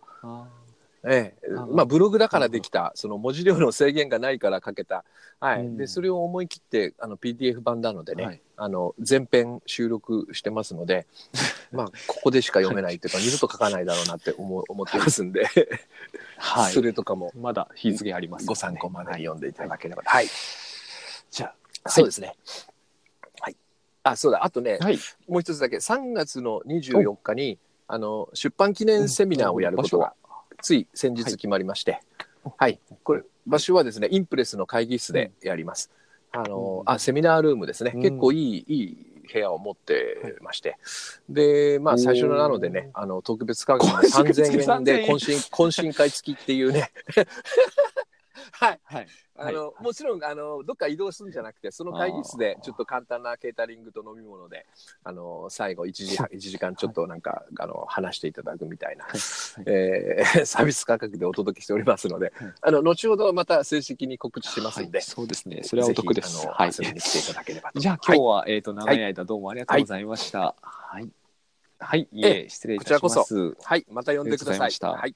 [1.04, 5.04] あええあまあブログだからできた、その文字量の制限がないから書けた。
[5.40, 5.60] はい。
[5.62, 11.06] うんで、それを思い切って、あの、PDF 版なのでね、はいあの、全編収録してますので、
[11.72, 15.46] まあ、ここでしか読めないっていうか、二度と書かないだろうなって思う思ってますんで、
[16.38, 20.04] はいそれとかもまだ日付あります、ご参考まではい読んでいただければ。
[20.06, 20.28] はい。
[21.30, 21.54] じゃ
[21.86, 22.36] そうですね。
[23.42, 23.56] はい。
[24.04, 24.44] あ、そうだ。
[24.44, 25.00] あとねあ、、はい。
[25.28, 30.14] もう一つだけ、3月の24日に、あの、出版記念セミナーをやることが、
[30.62, 32.02] つい先日決まりまして、
[32.58, 32.80] はい。
[33.04, 35.92] これ、場所はですね、インプレスの会議室でやります。
[36.32, 37.92] あの、うんあ、セミナールームですね。
[37.96, 38.98] うん結構いい、いい
[39.32, 40.78] 部屋を持ってまして。
[41.30, 46.92] で、まあ、最初なのでね、あの、特別価格の3000円で懇親、懇親会付きっていうね。
[48.52, 48.80] はい。
[48.84, 49.08] はい。
[49.40, 54.66] あの、はいもちろん、あの、どっか移動するんじゃなくて、その会議室で、ちょっと簡単なケータリングと飲み物で、
[55.04, 59.14] あの、最後1時半、一時間ちょっとなんか、あの、話していただくみたいな、はい
[59.66, 65.62] えー サービス価格でお届けしておりますので、はいあの、後ほどまた正式に告知しますんで、はいそうですね。
[65.64, 66.48] それはお得でぜす。
[66.48, 66.72] はい。
[66.78, 67.80] 遊びに来ていただければと。
[67.80, 70.56] じゃあ今日は、えっ、と、長い間どうもありがとうございました。
[70.62, 71.10] はい。
[71.80, 72.08] はい。
[72.12, 73.56] いえ、失礼いたします。
[73.64, 74.72] はい、また呼んでください。
[74.92, 75.16] はい。